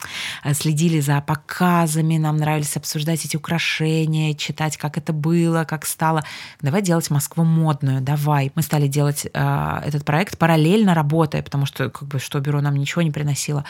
[0.53, 6.23] следили за показами, нам нравились обсуждать эти украшения, читать, как это было, как стало.
[6.63, 8.53] Давай делать Москву модную, давай.
[8.55, 12.77] Мы стали делать э, этот проект параллельно работая, потому что как бы что бюро нам
[12.77, 13.65] ничего не приносило.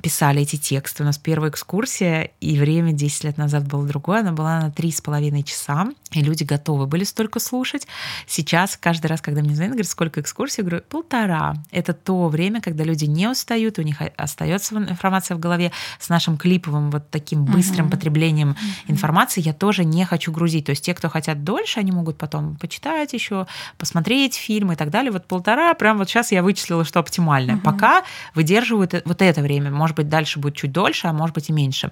[0.00, 1.02] Писали эти тексты.
[1.02, 4.20] У нас первая экскурсия, и время 10 лет назад было другое.
[4.20, 7.88] Она была на три с половиной часа, и люди готовы были столько слушать.
[8.28, 11.56] Сейчас каждый раз, когда мне звонят, говорят, сколько экскурсий, я говорю, полтора.
[11.72, 16.36] Это то время, когда люди не устают, у них остается информация в голове с нашим
[16.36, 17.90] клиповым вот таким быстрым uh-huh.
[17.90, 18.92] потреблением uh-huh.
[18.92, 19.40] информации.
[19.40, 20.66] Я тоже не хочу грузить.
[20.66, 23.46] То есть те, кто хотят дольше, они могут потом почитать еще,
[23.78, 25.10] посмотреть фильмы и так далее.
[25.10, 27.56] Вот полтора, прям вот сейчас я вычислила, что оптимальное.
[27.56, 27.62] Uh-huh.
[27.62, 28.02] Пока
[28.34, 29.70] выдерживают вот это время.
[29.70, 31.90] Может быть, дальше будет чуть дольше, а может быть и меньше.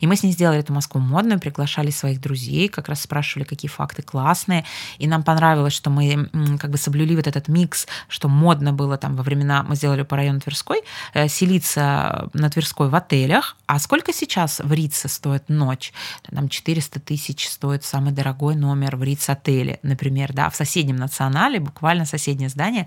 [0.00, 3.70] И мы с ней сделали эту Москву модную, приглашали своих друзей, как раз спрашивали, какие
[3.70, 4.64] факты классные.
[4.98, 6.28] И нам понравилось, что мы
[6.60, 10.02] как бы соблюли вот этот микс, что модно было там во времена времена мы сделали
[10.02, 10.82] по району Тверской,
[11.14, 13.56] э, селиться на Тверской в отелях.
[13.66, 15.92] А сколько сейчас в Рице стоит ночь?
[16.30, 21.60] Там 400 тысяч стоит самый дорогой номер в Риц отеле, например, да, в соседнем национале,
[21.60, 22.86] буквально соседнее здание,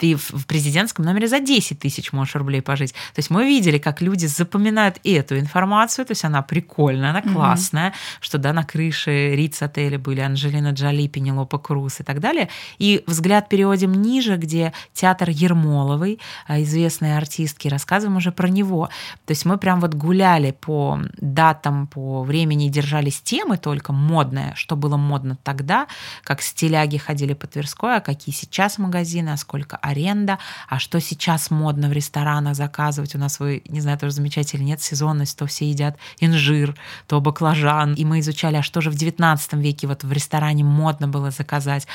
[0.00, 2.92] ты в президентском номере за 10 тысяч можешь рублей пожить.
[2.92, 7.90] То есть мы видели, как люди запоминают эту информацию, то есть она прикольная, она классная,
[7.90, 8.18] mm-hmm.
[8.20, 12.48] что да, на крыше Риц отеля были Анжелина Джоли, Пенелопа Круз и так далее.
[12.78, 18.88] И взгляд переводим ниже, где театр Ермоловой, а, известные артистки, рассказываем уже про него.
[19.26, 24.76] То есть мы прям вот гуляли по датам, по времени, держались темы только модное, что
[24.76, 25.88] было модно тогда,
[26.24, 30.38] как стиляги ходили по Тверской, а какие сейчас магазины, а сколько аренда,
[30.68, 33.14] а что сейчас модно в ресторанах заказывать.
[33.14, 36.76] У нас, вы, не знаю, тоже замечаете нет, сезонность, то все едят инжир,
[37.06, 37.94] то баклажан.
[37.94, 41.86] И мы изучали, а что же в 19 веке вот в ресторане модно было заказать.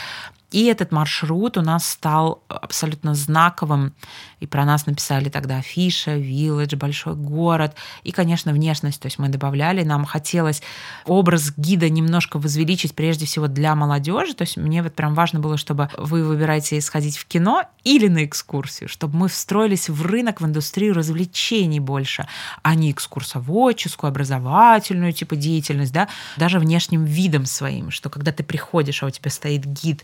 [0.51, 3.93] И этот маршрут у нас стал абсолютно знаковым.
[4.39, 7.75] И про нас написали тогда афиша, вилледж, большой город.
[8.03, 9.01] И, конечно, внешность.
[9.01, 10.61] То есть мы добавляли, нам хотелось
[11.05, 14.33] образ гида немножко возвеличить, прежде всего для молодежи.
[14.33, 18.25] То есть мне вот прям важно было, чтобы вы выбираете сходить в кино или на
[18.25, 22.27] экскурсию, чтобы мы встроились в рынок, в индустрию развлечений больше,
[22.61, 26.07] а не экскурсоводческую, образовательную типа деятельность, да,
[26.37, 30.03] даже внешним видом своим, что когда ты приходишь, а у тебя стоит гид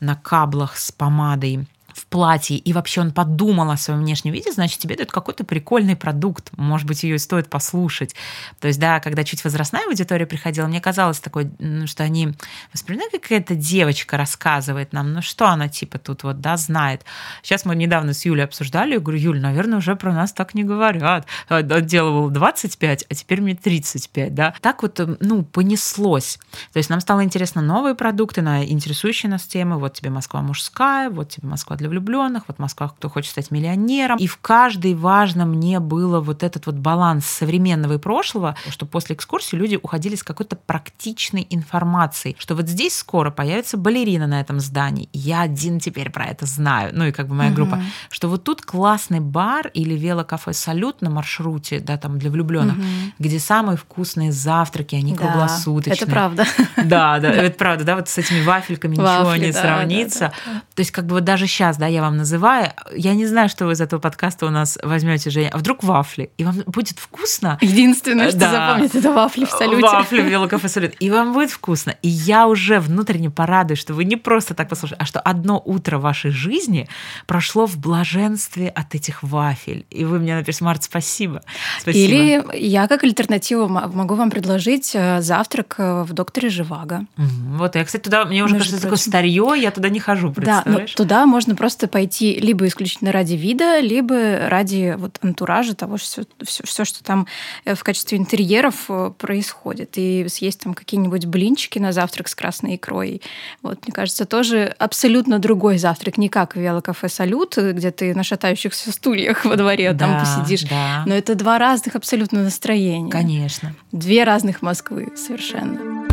[0.00, 1.66] на каблах с помадой
[1.98, 5.96] в платье, и вообще он подумал о своем внешнем виде, значит, тебе дают какой-то прикольный
[5.96, 6.50] продукт.
[6.56, 8.14] Может быть, ее стоит послушать.
[8.60, 11.50] То есть, да, когда чуть возрастная аудитория приходила, мне казалось такое,
[11.86, 12.34] что они
[12.72, 17.04] воспринимают, как какая-то девочка рассказывает нам, ну что она типа тут вот, да, знает.
[17.42, 20.64] Сейчас мы недавно с Юлей обсуждали, я говорю, Юль, наверное, уже про нас так не
[20.64, 21.26] говорят.
[21.48, 24.54] Было 25, а теперь мне 35, да.
[24.60, 26.38] Так вот, ну, понеслось.
[26.72, 29.78] То есть нам стало интересно новые продукты на интересующие нас темы.
[29.78, 34.18] Вот тебе Москва мужская, вот тебе Москва для влюбленных, вот Москва, кто хочет стать миллионером.
[34.18, 39.16] И в каждой важно мне было вот этот вот баланс современного и прошлого, что после
[39.16, 44.60] экскурсии люди уходили с какой-то практичной информацией, что вот здесь скоро появится балерина на этом
[44.60, 45.08] здании.
[45.12, 47.56] Я один теперь про это знаю, ну и как бы моя угу.
[47.56, 52.76] группа, что вот тут классный бар или велокафе «Салют» на маршруте, да, там для влюбленных,
[52.76, 52.84] угу.
[53.18, 55.96] где самые вкусные завтраки, они да, круглосуточные.
[55.96, 56.44] Это правда.
[56.76, 60.32] Да, да, это правда, да, вот с этими вафельками ничего не сравнится.
[60.74, 63.66] То есть как бы вот даже сейчас, да, я вам называю, я не знаю, что
[63.66, 67.58] вы из этого подкаста у нас возьмете, Женя, а вдруг вафли, и вам будет вкусно.
[67.60, 69.82] Единственное, что запомнит, это вафли в салюте.
[69.82, 70.94] Вафли в велокафе салют.
[70.98, 71.94] И вам будет вкусно.
[72.02, 75.98] И я уже внутренне порадуюсь, что вы не просто так послушали, а что одно утро
[75.98, 76.88] вашей жизни
[77.26, 79.86] прошло в блаженстве от этих вафель.
[79.90, 81.42] И вы мне напишите, Март, спасибо.
[81.80, 82.04] спасибо.
[82.04, 87.06] Или я как альтернативу могу вам предложить э, завтрак э, в докторе Живаго.
[87.16, 90.90] Вот, я, кстати, туда, мне уже Между кажется, такое старье, я туда не хожу, представляешь?
[90.90, 95.96] Да, но туда можно просто пойти либо исключительно ради вида, либо ради вот антуража того,
[95.96, 97.26] все, все, все, что там
[97.64, 98.88] э, в качестве интерьеров
[99.18, 99.92] происходит.
[99.96, 103.22] И съесть там какие-нибудь блинчики на завтрак с красной икрой.
[103.62, 108.22] Вот, мне кажется, тоже абсолютно другой завтрак, не как в велокафе «Салют», где ты на
[108.22, 110.68] шатающихся стульях во дворе да, там посидишь.
[110.68, 111.04] Да.
[111.06, 113.10] Но это два разных абсолютно настроения.
[113.10, 113.74] Конечно.
[113.92, 116.07] Две разных Москвы совершенно.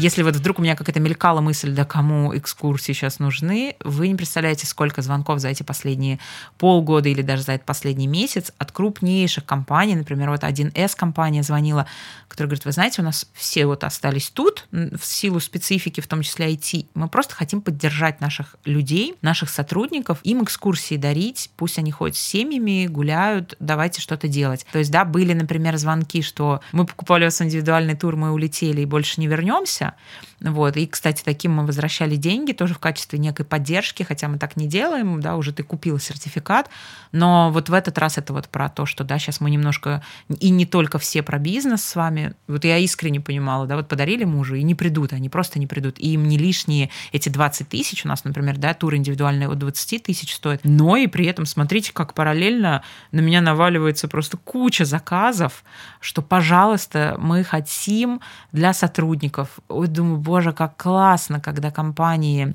[0.00, 4.14] Если вот вдруг у меня какая-то мелькала мысль, да кому экскурсии сейчас нужны, вы не
[4.14, 6.18] представляете, сколько звонков за эти последние
[6.56, 11.84] полгода или даже за этот последний месяц от крупнейших компаний, например, вот 1С компания звонила,
[12.28, 16.22] которая говорит, вы знаете, у нас все вот остались тут в силу специфики, в том
[16.22, 16.86] числе IT.
[16.94, 22.20] Мы просто хотим поддержать наших людей, наших сотрудников, им экскурсии дарить, пусть они ходят с
[22.20, 24.64] семьями, гуляют, давайте что-то делать.
[24.72, 28.80] То есть, да, были, например, звонки, что мы покупали у вас индивидуальный тур, мы улетели
[28.80, 29.96] и больше не вернемся, 下。
[30.40, 30.76] Вот.
[30.76, 34.66] И, кстати, таким мы возвращали деньги тоже в качестве некой поддержки, хотя мы так не
[34.66, 36.70] делаем, да, уже ты купил сертификат,
[37.12, 40.50] но вот в этот раз это вот про то, что, да, сейчас мы немножко, и
[40.50, 44.54] не только все про бизнес с вами, вот я искренне понимала, да, вот подарили мужу,
[44.54, 48.08] и не придут, они просто не придут, и им не лишние эти 20 тысяч, у
[48.08, 52.14] нас, например, да, тур индивидуальный от 20 тысяч стоит, но и при этом, смотрите, как
[52.14, 52.82] параллельно
[53.12, 55.64] на меня наваливается просто куча заказов,
[56.00, 58.20] что, пожалуйста, мы хотим
[58.52, 59.58] для сотрудников.
[59.68, 62.54] Ой, думаю, боже, как классно, когда компании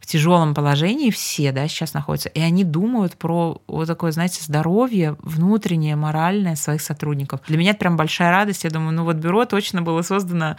[0.00, 5.16] в тяжелом положении все, да, сейчас находятся, и они думают про вот такое, знаете, здоровье
[5.20, 7.40] внутреннее, моральное своих сотрудников.
[7.46, 8.64] Для меня это прям большая радость.
[8.64, 10.56] Я думаю, ну вот бюро точно было создано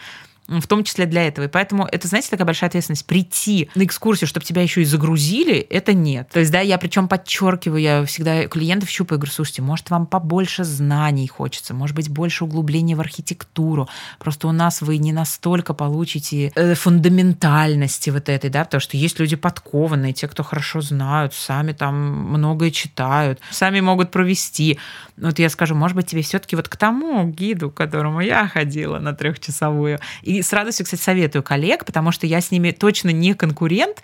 [0.48, 1.46] в том числе для этого.
[1.46, 3.06] И поэтому это, знаете, такая большая ответственность.
[3.06, 6.30] Прийти на экскурсию, чтобы тебя еще и загрузили, это нет.
[6.30, 10.64] То есть, да, я причем подчеркиваю, я всегда клиентов щупаю, говорю, слушайте, может, вам побольше
[10.64, 13.88] знаний хочется, может быть, больше углубления в архитектуру.
[14.20, 19.20] Просто у нас вы не настолько получите э, фундаментальности вот этой, да, потому что есть
[19.20, 24.80] люди подкованные, те, кто хорошо знают, сами там многое читают, сами могут провести.
[25.18, 29.00] Вот я скажу, может быть, тебе все-таки вот к тому гиду, к которому я ходила
[29.00, 33.10] на трехчасовую, и и с радостью, кстати, советую коллег, потому что я с ними точно
[33.10, 34.02] не конкурент.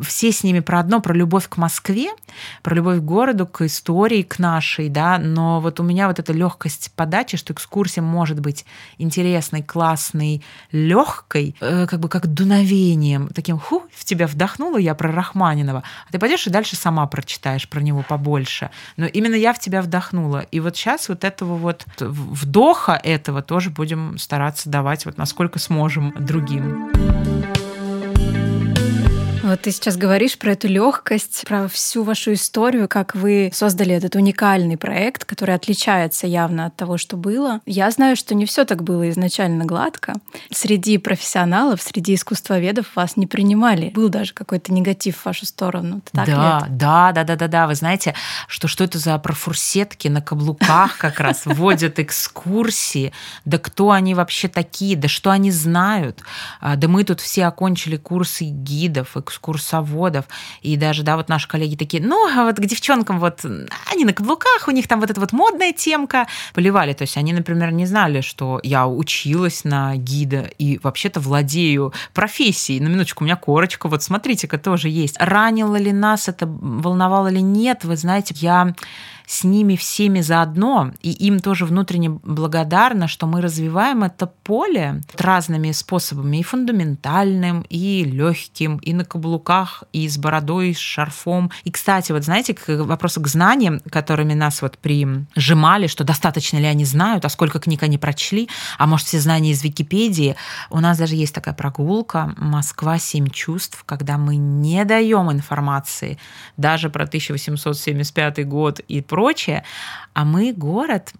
[0.00, 2.10] Все с ними про одно, про любовь к Москве,
[2.62, 6.32] про любовь к городу, к истории, к нашей, да, но вот у меня вот эта
[6.32, 8.64] легкость подачи, что экскурсия может быть
[8.98, 15.10] интересной, классной, легкой, э, как бы как дуновением, таким, ху, в тебя вдохнула я про
[15.10, 18.70] Рахманинова, а ты пойдешь и дальше сама прочитаешь про него побольше.
[18.96, 20.40] Но именно я в тебя вдохнула.
[20.50, 25.71] И вот сейчас вот этого вот вдоха этого тоже будем стараться давать вот насколько сможем
[25.72, 26.90] сможем другим.
[29.52, 34.14] Вот ты сейчас говоришь про эту легкость, про всю вашу историю, как вы создали этот
[34.14, 37.60] уникальный проект, который отличается явно от того, что было.
[37.66, 40.14] Я знаю, что не все так было изначально гладко.
[40.50, 43.90] Среди профессионалов, среди искусствоведов вас не принимали.
[43.90, 46.00] Был даже какой-то негатив в вашу сторону.
[46.12, 47.66] Так да, да, да, да, да, да.
[47.66, 48.14] Вы знаете,
[48.48, 53.12] что что это за профурсетки на каблуках как раз вводят экскурсии?
[53.44, 54.96] Да кто они вообще такие?
[54.96, 56.22] Да что они знают?
[56.58, 60.26] А, да мы тут все окончили курсы гидов, экскурсий экскурсоводов,
[60.62, 63.44] и даже, да, вот наши коллеги такие, ну, а вот к девчонкам вот,
[63.90, 67.32] они на каблуках, у них там вот эта вот модная темка, поливали, то есть они,
[67.32, 73.26] например, не знали, что я училась на гида и вообще-то владею профессией, на минуточку, у
[73.26, 75.16] меня корочка, вот смотрите-ка тоже есть.
[75.18, 77.42] Ранило ли нас это, волновало ли?
[77.42, 78.74] Нет, вы знаете, я
[79.26, 85.72] с ними всеми заодно, и им тоже внутренне благодарна, что мы развиваем это поле разными
[85.72, 91.50] способами, и фундаментальным, и легким, и на каблуках, и с бородой, и с шарфом.
[91.64, 96.66] И, кстати, вот знаете, к вопросу к знаниям, которыми нас вот прижимали, что достаточно ли
[96.66, 98.48] они знают, а сколько книг они прочли,
[98.78, 100.36] а может, все знания из Википедии.
[100.70, 102.98] У нас даже есть такая прогулка «Москва.
[102.98, 106.18] Семь чувств», когда мы не даем информации
[106.56, 109.62] даже про 1875 год и прочее,
[110.14, 111.12] а мы город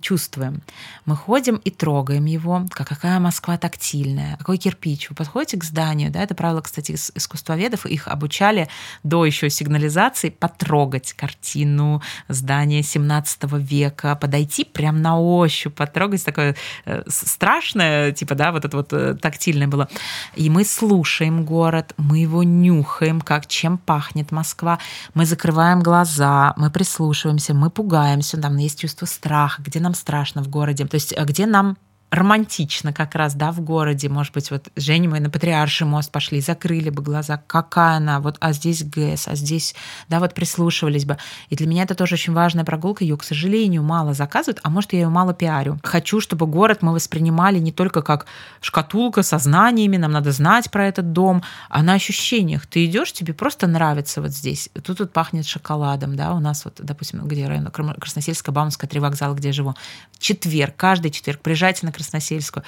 [0.00, 0.62] чувствуем.
[1.06, 5.10] Мы ходим и трогаем его, какая Москва тактильная, какой кирпич.
[5.10, 8.68] Вы подходите к зданию, да, это правило, кстати, искусствоведов, их обучали
[9.04, 17.02] до еще сигнализации потрогать картину, здание 17 века, подойти прям на ощупь, потрогать такое э,
[17.08, 19.88] страшное, типа, да, вот это вот э, тактильное было.
[20.34, 24.78] И мы слушаем город, мы его нюхаем, как чем пахнет Москва,
[25.14, 30.48] мы закрываем глаза, мы прислушиваемся, мы пугаемся, там есть чувство страха, где нам страшно в
[30.48, 31.76] городе, то есть э, где нам
[32.10, 34.08] романтично как раз, да, в городе.
[34.08, 38.36] Может быть, вот Женя мы на Патриарший мост пошли, закрыли бы глаза, какая она, вот,
[38.40, 39.74] а здесь ГЭС, а здесь,
[40.08, 41.18] да, вот прислушивались бы.
[41.50, 43.04] И для меня это тоже очень важная прогулка.
[43.04, 45.78] Ее, к сожалению, мало заказывают, а может, я ее мало пиарю.
[45.82, 48.26] Хочу, чтобы город мы воспринимали не только как
[48.60, 52.66] шкатулка со знаниями, нам надо знать про этот дом, а на ощущениях.
[52.66, 54.70] Ты идешь, тебе просто нравится вот здесь.
[54.82, 59.34] Тут вот пахнет шоколадом, да, у нас вот, допустим, где район Красносельская, Баумская, три вокзала,
[59.34, 59.74] где я живу.
[60.18, 62.64] Четверг, каждый четверг приезжайте на Красносельскую.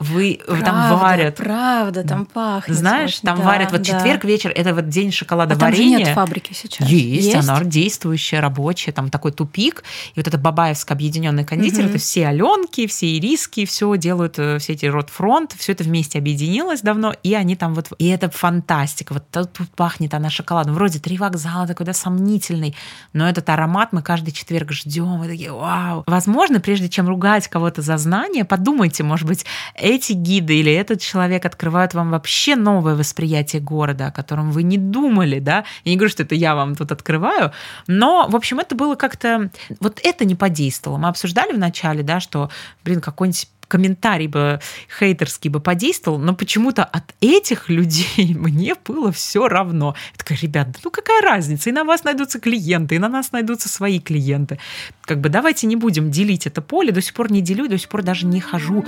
[0.00, 1.36] Вы правда, там варят.
[1.36, 2.74] Правда, там пахнет.
[2.74, 3.84] Знаешь, очень, там да, варят вот да.
[3.84, 6.88] четверг вечер, это вот день шоколада а там же нет фабрики сейчас.
[6.88, 7.48] Есть, Есть?
[7.48, 9.84] она действующая, рабочая, там такой тупик.
[10.14, 11.90] И вот это Бабаевская объединенный кондитер, Мгм.
[11.90, 16.80] это все Аленки, все Ириски, все делают, э, все эти Ротфронт, все это вместе объединилось
[16.80, 19.12] давно, и они там вот, и это фантастика.
[19.12, 20.74] Вот тут тут пахнет она шоколадом.
[20.74, 22.74] Вроде три вокзала, такой, да, сомнительный,
[23.12, 26.04] но этот аромат мы каждый четверг ждем, и такие, вау.
[26.06, 29.44] Возможно, прежде чем ругать кого-то за знание, подумайте, может быть,
[29.90, 34.78] эти гиды или этот человек открывают вам вообще новое восприятие города, о котором вы не
[34.78, 35.64] думали, да.
[35.84, 37.52] Я не говорю, что это я вам тут открываю,
[37.86, 39.50] но, в общем, это было как-то...
[39.80, 40.98] Вот это не подействовало.
[40.98, 42.50] Мы обсуждали в начале, да, что,
[42.84, 44.60] блин, какой-нибудь комментарий бы
[44.98, 49.94] хейтерский бы подействовал, но почему-то от этих людей мне было все равно.
[50.12, 51.70] Я такая, ребят, да ну какая разница?
[51.70, 54.58] И на вас найдутся клиенты, и на нас найдутся свои клиенты.
[55.02, 56.92] Как бы давайте не будем делить это поле.
[56.92, 58.84] До сих пор не делю, до сих пор даже не хожу.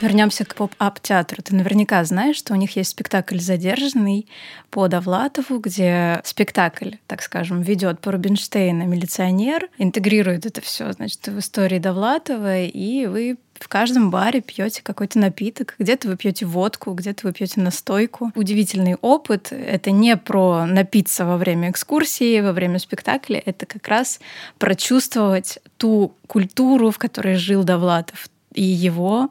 [0.00, 1.42] Вернемся к поп-ап театру.
[1.42, 4.28] Ты наверняка знаешь, что у них есть спектакль «Задержанный»
[4.70, 11.38] по Довлатову, где спектакль, так скажем, ведет по Рубинштейна милиционер, интегрирует это все, значит, в
[11.38, 15.74] истории Довлатова, и вы в каждом баре пьете какой-то напиток.
[15.78, 18.32] Где-то вы пьете водку, где-то вы пьете настойку.
[18.34, 19.50] Удивительный опыт.
[19.50, 23.42] Это не про напиться во время экскурсии, во время спектакля.
[23.44, 24.20] Это как раз
[24.58, 29.28] прочувствовать ту культуру, в которой жил Довлатов, и его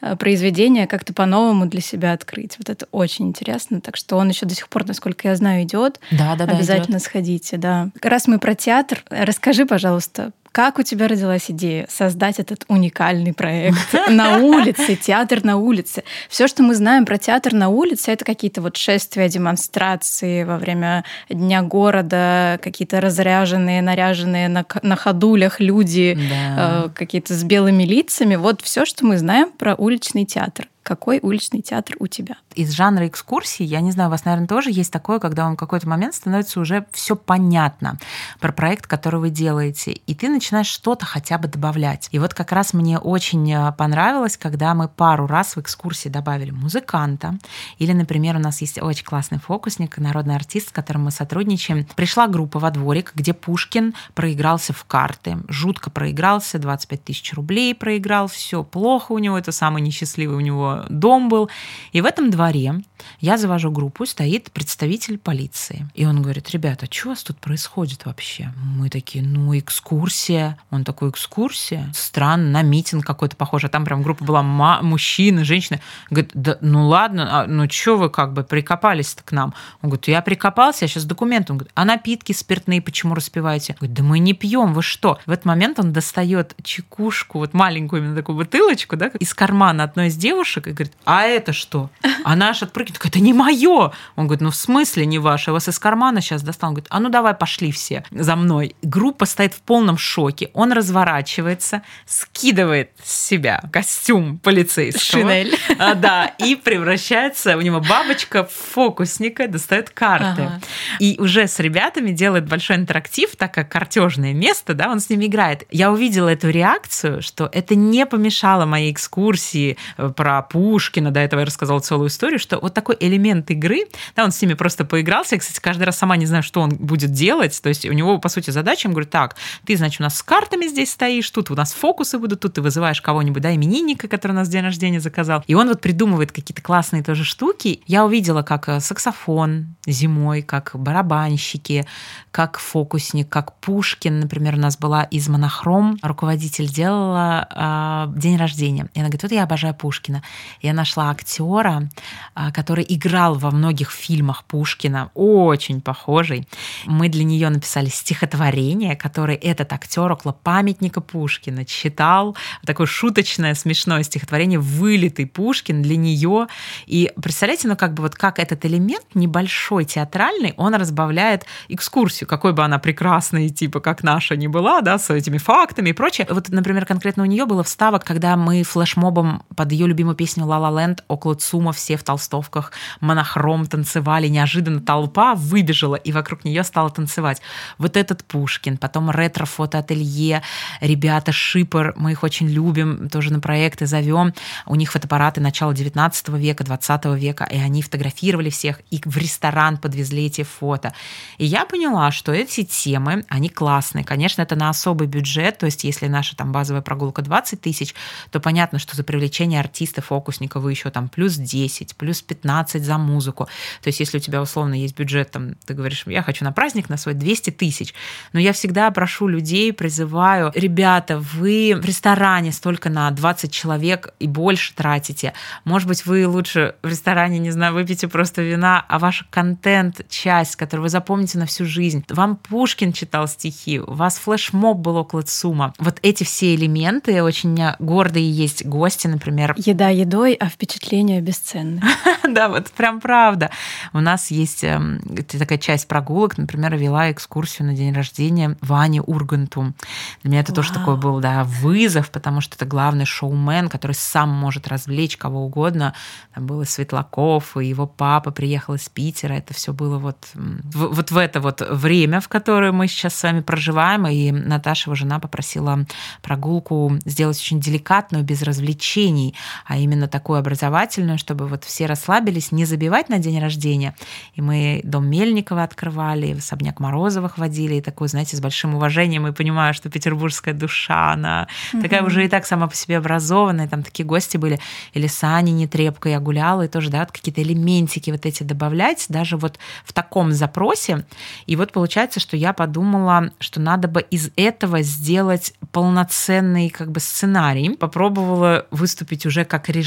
[0.00, 2.56] э, произведение как-то по-новому для себя открыть.
[2.58, 3.80] Вот это очень интересно.
[3.80, 5.98] Так что он еще до сих пор, насколько я знаю, идет.
[6.12, 6.52] Да, да, да.
[6.52, 7.88] Обязательно сходите, да.
[8.02, 13.92] Раз мы про театр, расскажи, пожалуйста, как у тебя родилась идея создать этот уникальный проект
[14.08, 16.02] на улице, театр на улице?
[16.30, 21.04] Все, что мы знаем про театр на улице, это какие-то вот шествия, демонстрации во время
[21.28, 26.84] Дня города, какие-то разряженные, наряженные на, на ходулях люди, Да.
[26.86, 28.36] э, какие-то с белыми лицами.
[28.36, 30.68] Вот все, что мы знаем про уличный театр.
[30.86, 32.36] Какой уличный театр у тебя?
[32.56, 35.58] из жанра экскурсии, я не знаю, у вас, наверное, тоже есть такое, когда вам в
[35.58, 37.98] какой-то момент становится уже все понятно
[38.40, 42.08] про проект, который вы делаете, и ты начинаешь что-то хотя бы добавлять.
[42.12, 46.50] И вот как раз мне очень э, понравилось, когда мы пару раз в экскурсии добавили
[46.50, 47.38] музыканта,
[47.78, 51.86] или, например, у нас есть очень классный фокусник, народный артист, с которым мы сотрудничаем.
[51.94, 58.28] Пришла группа во дворик, где Пушкин проигрался в карты, жутко проигрался, 25 тысяч рублей проиграл,
[58.28, 61.48] все плохо у него, это самый несчастливый у него дом был.
[61.92, 62.82] И в этом дворе
[63.20, 65.88] я завожу группу, стоит представитель полиции.
[65.94, 68.52] И он говорит, ребята, что у вас тут происходит вообще?
[68.56, 70.58] Мы такие, ну, экскурсия.
[70.70, 71.90] Он такой, экскурсия?
[71.94, 73.64] Странно, на митинг какой-то похож.
[73.64, 75.80] А там прям группа была мужчины, женщины.
[76.10, 79.54] Говорит, да, ну ладно, а, ну что вы как бы прикопались-то к нам?
[79.82, 81.50] Он говорит, я прикопался, я сейчас документ.
[81.50, 83.72] Он говорит, а напитки спиртные почему распиваете?
[83.74, 85.18] Он говорит, да мы не пьем, вы что?
[85.26, 90.08] В этот момент он достает чекушку, вот маленькую именно такую бутылочку, да, из кармана одной
[90.08, 91.90] из девушек, и говорит, а это что?
[92.24, 93.92] А наш отпрыгивает, это не мое.
[94.16, 95.50] Он говорит, ну в смысле не ваше?
[95.50, 96.70] Я вас из кармана сейчас достал.
[96.70, 98.74] Он говорит, а ну давай пошли все за мной.
[98.82, 100.50] Группа стоит в полном шоке.
[100.52, 105.22] Он разворачивается, скидывает с себя костюм полицейского.
[105.22, 105.56] Шинель.
[105.78, 110.42] А, да, и превращается, у него бабочка в фокусника, достает карты.
[110.42, 110.60] Ага.
[110.98, 115.26] И уже с ребятами делает большой интерактив, так как картежное место, да, он с ними
[115.26, 115.64] играет.
[115.70, 121.40] Я увидела эту реакцию, что это не помешало моей экскурсии э, про Пушкина, до этого
[121.40, 123.84] я рассказала целую историю, что вот такой элемент игры,
[124.16, 125.34] да, он с ними просто поигрался.
[125.34, 127.60] Я, кстати, каждый раз сама не знаю, что он будет делать.
[127.62, 129.36] То есть у него, по сути, задача, он говорит, так,
[129.66, 132.62] ты, значит, у нас с картами здесь стоишь, тут у нас фокусы будут, тут ты
[132.62, 135.44] вызываешь кого-нибудь, да, именинника, который у нас день рождения заказал.
[135.46, 137.82] И он вот придумывает какие-то классные тоже штуки.
[137.86, 141.86] Я увидела, как э, саксофон зимой, как барабанщики,
[142.30, 148.88] как фокусник, как Пушкин, например, у нас была из монохром, руководитель делала э, день рождения.
[148.94, 150.22] И она говорит, вот я обожаю Пушкина.
[150.62, 151.88] Я нашла актера,
[152.34, 156.46] э, который играл во многих фильмах Пушкина, очень похожий.
[156.86, 162.36] Мы для нее написали стихотворение, которое этот актер около памятника Пушкина читал.
[162.64, 166.46] Такое шуточное, смешное стихотворение «Вылитый Пушкин» для нее.
[166.86, 172.52] И представляете, ну как бы вот как этот элемент небольшой театральный, он разбавляет экскурсию, какой
[172.52, 176.26] бы она прекрасной, типа как наша не была, да, с этими фактами и прочее.
[176.30, 180.58] Вот, например, конкретно у нее было вставок, когда мы флешмобом под ее любимую песню «Ла
[180.58, 186.64] Ла Ленд» около ЦУМа все в толстовках монохром танцевали, неожиданно толпа выбежала и вокруг нее
[186.64, 187.40] стала танцевать.
[187.78, 190.42] Вот этот Пушкин, потом ретро-фотоателье,
[190.80, 194.34] ребята Шипер, мы их очень любим, тоже на проекты зовем.
[194.66, 199.76] У них фотоаппараты начала 19 века, 20 века, и они фотографировали всех, и в ресторан
[199.76, 200.92] подвезли эти фото.
[201.38, 204.04] И я поняла, что эти темы, они классные.
[204.04, 207.94] Конечно, это на особый бюджет, то есть если наша там базовая прогулка 20 тысяч,
[208.30, 212.98] то понятно, что за привлечение артиста, фокусника вы еще там плюс 10, плюс 15 за
[212.98, 213.44] музыку.
[213.82, 216.88] То есть если у тебя условно есть бюджет, там, ты говоришь, я хочу на праздник
[216.88, 217.94] на свой 200 тысяч,
[218.32, 224.26] но я всегда прошу людей, призываю, ребята, вы в ресторане столько на 20 человек и
[224.26, 225.34] больше тратите.
[225.64, 230.56] Может быть, вы лучше в ресторане, не знаю, выпьете просто вина, а ваш контент, часть,
[230.56, 232.04] которую вы запомните на всю жизнь.
[232.08, 235.74] Вам Пушкин читал стихи, у вас флешмоб был около ЦУМа.
[235.78, 239.54] Вот эти все элементы, очень гордые есть гости, например.
[239.56, 241.82] Еда едой, а впечатления бесценны.
[242.28, 243.50] Да, вот прям правда.
[243.92, 249.74] У нас есть эм, такая часть прогулок, например, вела экскурсию на день рождения Вани Урганту.
[250.22, 254.30] Для меня это тоже такой был, да, вызов, потому что это главный шоумен, который сам
[254.30, 255.94] может развлечь кого угодно.
[256.34, 259.34] Там был и Светлаков, и его папа приехал из Питера.
[259.34, 263.40] Это все было вот, вот в это вот время, в которое мы сейчас с вами
[263.40, 264.06] проживаем.
[264.08, 265.86] И Наташа, его жена, попросила
[266.22, 269.34] прогулку сделать очень деликатную, без развлечений,
[269.64, 273.94] а именно такую образовательную, чтобы вот все расслабились, не забивать на день рождения.
[274.34, 279.26] И мы дом Мельникова открывали, в особняк Морозовых водили, и такой, знаете, с большим уважением,
[279.26, 281.82] и понимаю, что петербургская душа, она mm-hmm.
[281.82, 284.60] такая уже и так сама по себе образованная, там такие гости были,
[284.92, 289.36] или Сани Нетребко я гуляла, и тоже, да, вот какие-то элементики вот эти добавлять, даже
[289.36, 291.04] вот в таком запросе.
[291.46, 297.00] И вот получается, что я подумала, что надо бы из этого сделать полноценный как бы
[297.00, 297.70] сценарий.
[297.70, 299.85] Попробовала выступить уже как режиссер,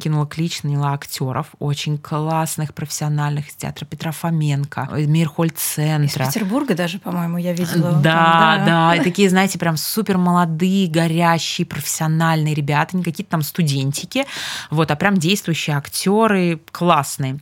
[0.00, 6.24] кинула клич, наняла актеров, очень классных, профессиональных из театра Петра Фоменко, Мирхольд-центра.
[6.24, 7.92] Из Петербурга даже, по-моему, я видела.
[7.92, 8.94] Да, там, да, да.
[9.00, 14.24] И такие, знаете, прям супер молодые, горящие, профессиональные ребята, не какие-то там студентики,
[14.70, 17.38] вот, а прям действующие актеры, классные.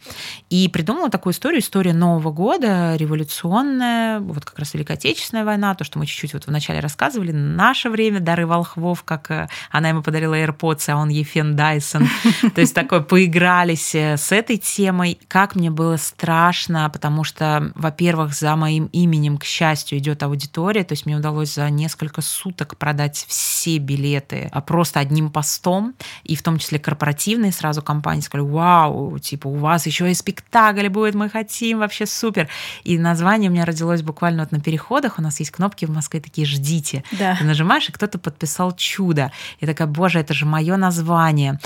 [0.51, 5.85] И придумала такую историю, история Нового года, революционная, вот как раз Великая Отечественная война, то,
[5.85, 10.35] что мы чуть-чуть вот вначале рассказывали, наше время, дары волхвов, как э, она ему подарила
[10.35, 11.57] AirPods, а он ей Фен
[11.93, 12.09] Дайсон.
[12.55, 15.19] То есть такое поигрались э, с этой темой.
[15.28, 20.93] Как мне было страшно, потому что, во-первых, за моим именем, к счастью, идет аудитория, то
[20.93, 25.94] есть мне удалось за несколько суток продать все билеты а просто одним постом,
[26.24, 30.89] и в том числе корпоративные сразу компании сказали, вау, типа у вас еще и спектакль
[30.89, 32.48] будет, мы хотим, вообще супер.
[32.85, 36.20] И название у меня родилось буквально вот на переходах, у нас есть кнопки в Москве
[36.20, 37.05] такие «Ждите».
[37.12, 37.36] Да.
[37.36, 39.32] Ты нажимаешь, и кто-то подписал «Чудо».
[39.60, 41.59] И такая, боже, это же мое название.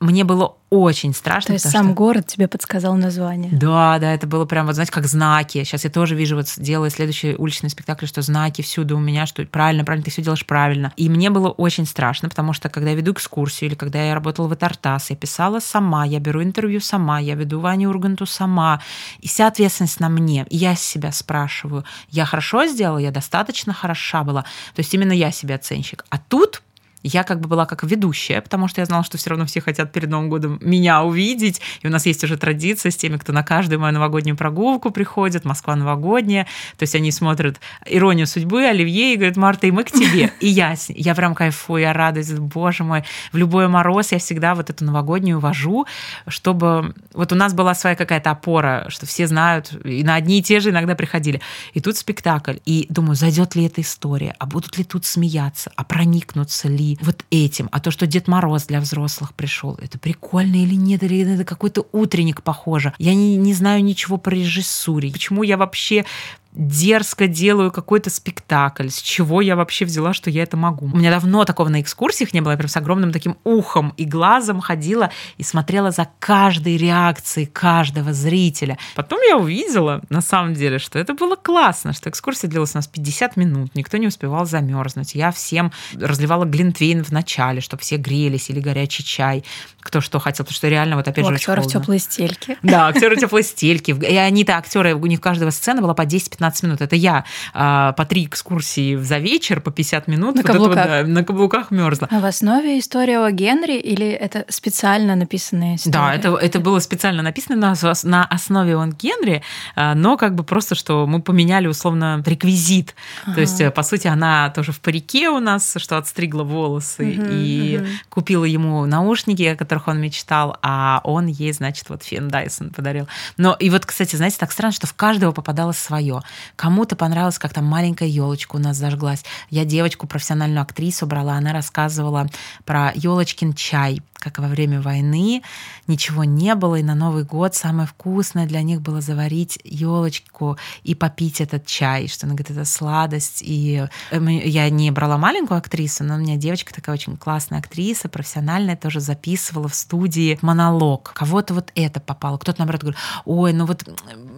[0.00, 1.48] Мне было очень страшно.
[1.48, 1.94] То есть сам что...
[1.94, 3.50] город тебе подсказал название.
[3.52, 5.64] Да, да, это было прям, вот знаете, как знаки.
[5.64, 9.44] Сейчас я тоже вижу, вот делая следующий уличный спектакль, что знаки всюду у меня, что
[9.46, 10.92] правильно, правильно, ты все делаешь правильно.
[10.96, 14.46] И мне было очень страшно, потому что когда я веду экскурсию или когда я работала
[14.46, 18.82] в Этартас, я писала сама, я беру интервью сама, я веду Ваню Урганту сама,
[19.20, 20.46] и вся ответственность на мне.
[20.50, 24.42] И я себя спрашиваю, я хорошо сделала, я достаточно хороша была.
[24.74, 26.04] То есть именно я себе оценщик.
[26.10, 26.62] А тут
[27.02, 29.92] Я как бы была как ведущая, потому что я знала, что все равно все хотят
[29.92, 31.60] перед Новым годом меня увидеть.
[31.82, 35.44] И у нас есть уже традиция с теми, кто на каждую мою новогоднюю прогулку приходит,
[35.44, 36.44] Москва новогодняя.
[36.76, 40.32] То есть они смотрят «Иронию судьбы», Оливье и говорят, Марта, и мы к тебе.
[40.40, 43.04] И я, я прям кайфую, я радуюсь, боже мой.
[43.32, 45.86] В любой мороз я всегда вот эту новогоднюю вожу,
[46.26, 46.94] чтобы...
[47.12, 50.60] Вот у нас была своя какая-то опора, что все знают, и на одни и те
[50.60, 51.40] же иногда приходили.
[51.74, 52.56] И тут спектакль.
[52.64, 57.24] И думаю, зайдет ли эта история, а будут ли тут смеяться, а проникнутся ли вот
[57.30, 61.44] этим, а то, что Дед Мороз для взрослых пришел, это прикольно или нет, или это
[61.44, 62.94] какой-то утренник похоже.
[62.98, 65.10] Я не, не знаю ничего про режиссуре.
[65.10, 66.04] Почему я вообще
[66.52, 68.88] дерзко делаю какой-то спектакль.
[68.88, 70.86] С чего я вообще взяла, что я это могу?
[70.86, 72.52] У меня давно такого на экскурсиях не было.
[72.52, 78.12] Я прям с огромным таким ухом и глазом ходила и смотрела за каждой реакцией каждого
[78.12, 78.78] зрителя.
[78.96, 82.86] Потом я увидела, на самом деле, что это было классно, что экскурсия длилась у нас
[82.86, 85.14] 50 минут, никто не успевал замерзнуть.
[85.14, 89.44] Я всем разливала глинтвейн в начале, чтобы все грелись, или горячий чай,
[89.80, 92.56] кто что хотел, потому что реально вот опять у же актеров теплые стельки.
[92.62, 93.90] Да, актеры теплые стельки.
[93.90, 96.80] И они-то актеры, у них каждого сцена была по 10-15 15 минут.
[96.80, 100.36] Это я а, по три экскурсии за вечер, по 50 минут.
[100.36, 100.76] На вот каблуках.
[100.76, 102.08] Вот, да, на каблуках мерзла.
[102.10, 105.92] А в основе история о Генри или это специально написанная история?
[105.92, 107.74] Да, это, это было специально написано на,
[108.04, 109.42] на основе о Генри,
[109.74, 112.94] а, но как бы просто, что мы поменяли условно реквизит.
[113.24, 113.34] Ага.
[113.34, 117.78] То есть, по сути, она тоже в парике у нас, что отстригла волосы угу, и
[117.78, 117.86] угу.
[118.10, 123.08] купила ему наушники, о которых он мечтал, а он ей, значит, вот Фен Дайсон подарил.
[123.36, 126.22] Но и вот, кстати, знаете, так странно, что в каждого попадалось свое.
[126.56, 129.24] Кому-то понравилось, как там маленькая елочка у нас зажглась.
[129.50, 132.28] Я девочку, профессиональную актрису брала, она рассказывала
[132.64, 135.42] про елочкин чай как во время войны
[135.86, 140.94] ничего не было, и на Новый год самое вкусное для них было заварить елочку и
[140.94, 143.42] попить этот чай, что она говорит, это сладость.
[143.42, 148.08] И э, я не брала маленькую актрису, но у меня девочка такая очень классная актриса,
[148.08, 151.12] профессиональная, тоже записывала в студии монолог.
[151.14, 153.88] Кого-то вот это попало, кто-то, наоборот, говорит, ой, ну вот,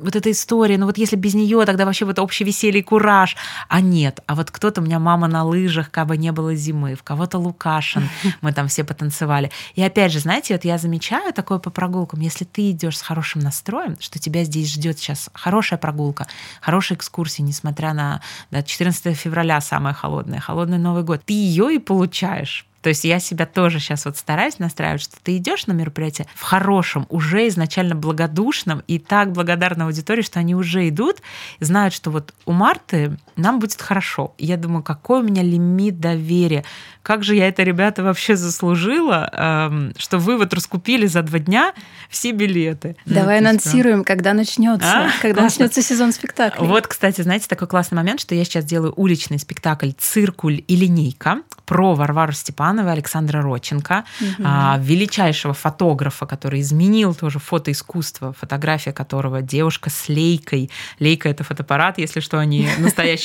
[0.02, 3.36] вот эта история, ну вот если без нее, тогда вообще вот общий веселье и кураж.
[3.68, 6.94] А нет, а вот кто-то, у меня мама на лыжах, как бы не было зимы,
[6.94, 8.08] в кого-то Лукашин,
[8.42, 9.50] мы там все потанцевали.
[9.74, 13.40] И опять же, знаете, вот я замечаю такое по прогулкам, если ты идешь с хорошим
[13.40, 16.26] настроем, что тебя здесь ждет сейчас хорошая прогулка,
[16.60, 18.20] хорошая экскурсия, несмотря на
[18.50, 22.66] да, 14 февраля самое холодное, холодный Новый год, ты ее и получаешь.
[22.82, 26.42] То есть я себя тоже сейчас вот стараюсь настраивать, что ты идешь на мероприятие в
[26.42, 31.18] хорошем, уже изначально благодушном и так благодарна аудитории, что они уже идут,
[31.60, 34.34] знают, что вот у Марты нам будет хорошо.
[34.38, 36.64] я думаю, какой у меня лимит доверия.
[37.02, 41.72] Как же я это, ребята, вообще заслужила, эм, что вы вот раскупили за два дня
[42.10, 42.96] все билеты.
[43.06, 45.10] Давай ну, анонсируем, когда начнется, а?
[45.22, 45.64] когда Классно.
[45.64, 46.62] начнется сезон спектакля.
[46.62, 51.42] Вот, кстати, знаете, такой классный момент, что я сейчас делаю уличный спектакль «Циркуль и линейка»
[51.64, 54.42] про Варвару Степанову и Александра Родченко, угу.
[54.80, 60.70] величайшего фотографа, который изменил тоже фотоискусство, фотография которого девушка с лейкой.
[60.98, 62.68] Лейка— это фотоаппарат, если что, а не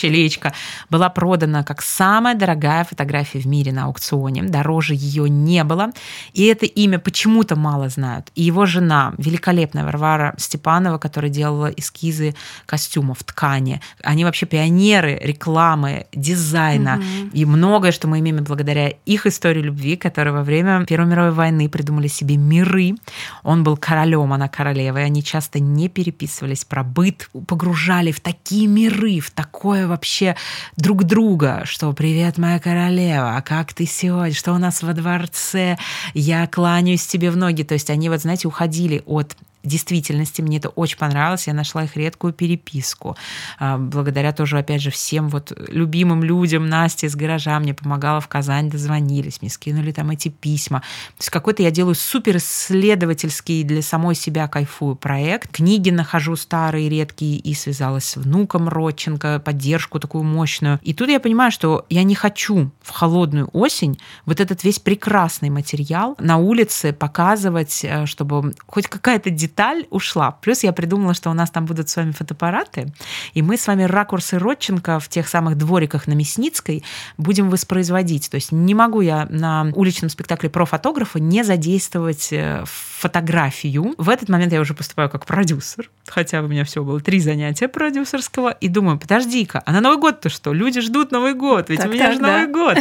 [0.10, 0.54] леечка.
[0.90, 4.44] Была продана как самая дорогая фотография в мире на аукционе.
[4.44, 5.92] Дороже ее не было.
[6.34, 8.32] И это имя почему-то мало знают.
[8.36, 13.82] И его жена, великолепная Варвара Степанова, которая делала эскизы костюмов, ткани.
[14.04, 16.96] Они вообще пионеры рекламы, дизайна.
[16.96, 17.30] Угу.
[17.34, 21.70] И многое, что мы имеем благодаря их истории любви, которые во время Первой мировой войны
[21.70, 22.96] придумали себе миры.
[23.44, 28.68] Он был королем, она королева, и они часто не переписывались про быт, погружали в такие
[28.68, 30.36] миры, в такое вообще
[30.76, 34.34] друг друга, что «Привет, моя королева, а как ты сегодня?
[34.34, 35.78] Что у нас во дворце?
[36.14, 37.64] Я кланяюсь тебе в ноги».
[37.64, 39.36] То есть они, вот знаете, уходили от
[39.66, 41.48] действительности мне это очень понравилось.
[41.48, 43.18] Я нашла их редкую переписку.
[43.60, 46.68] А, благодаря тоже, опять же, всем вот любимым людям.
[46.68, 50.80] Настя из гаража мне помогала в Казань, дозвонились, мне скинули там эти письма.
[50.80, 55.52] То есть какой-то я делаю супер исследовательский для самой себя кайфую проект.
[55.52, 60.80] Книги нахожу старые, редкие, и связалась с внуком Родченко, поддержку такую мощную.
[60.82, 65.50] И тут я понимаю, что я не хочу в холодную осень вот этот весь прекрасный
[65.50, 70.32] материал на улице показывать, э, чтобы хоть какая-то деталь деталь ушла.
[70.32, 72.92] Плюс я придумала, что у нас там будут с вами фотоаппараты,
[73.34, 76.84] и мы с вами ракурсы Родченко в тех самых двориках на Мясницкой
[77.18, 78.30] будем воспроизводить.
[78.30, 83.96] То есть не могу я на уличном спектакле про фотографа не задействовать э, фотографию.
[83.98, 87.70] В этот момент я уже поступаю как продюсер, хотя у меня всего было три занятия
[87.70, 90.52] продюсерского, и думаю, подожди-ка, а на Новый год-то что?
[90.52, 92.28] Люди ждут Новый год, ведь так, у меня так, же да.
[92.28, 92.78] Новый год.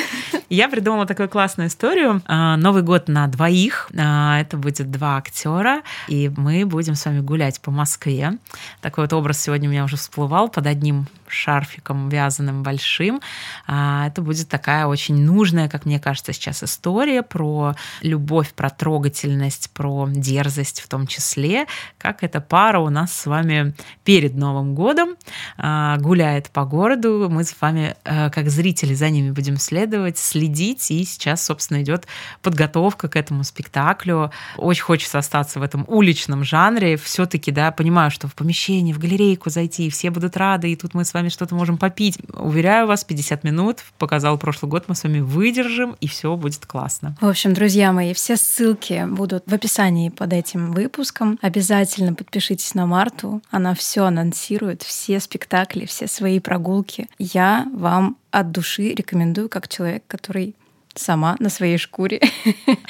[0.48, 2.20] Я придумала такую классную историю.
[2.26, 3.88] А, Новый год на двоих.
[3.96, 8.38] А, это будет два актера, и мы будем с вами гулять по Москве.
[8.80, 13.20] Такой вот образ сегодня у меня уже всплывал под одним шарфиком вязаным большим.
[13.66, 19.70] А, это будет такая очень нужная, как мне кажется, сейчас история про любовь, про трогательность,
[19.72, 21.66] про дерзость в том числе,
[21.98, 23.74] как эта пара у нас с вами
[24.04, 25.16] перед Новым годом
[25.56, 27.28] а, гуляет по городу.
[27.30, 30.90] Мы с вами, э, как зрители, за ними будем следовать, следить.
[30.90, 32.06] И сейчас, собственно, идет
[32.42, 34.30] подготовка к этому спектаклю.
[34.56, 36.96] Очень хочется остаться в этом уличном жанре.
[36.96, 41.04] Все-таки, да, понимаю, что в помещении, в галерейку зайти, все будут рады, и тут мы
[41.04, 42.18] с вами что-то можем попить.
[42.32, 47.16] Уверяю вас, 50 минут, показал прошлый год, мы с вами выдержим, и все будет классно.
[47.20, 51.38] В общем, друзья мои, все ссылки будут в описании под этим выпуском.
[51.42, 53.42] Обязательно подпишитесь на Марту.
[53.50, 57.08] Она все анонсирует, все спектакли, все свои прогулки.
[57.18, 60.54] Я вам от души рекомендую, как человек, который
[60.94, 62.20] сама на своей шкуре.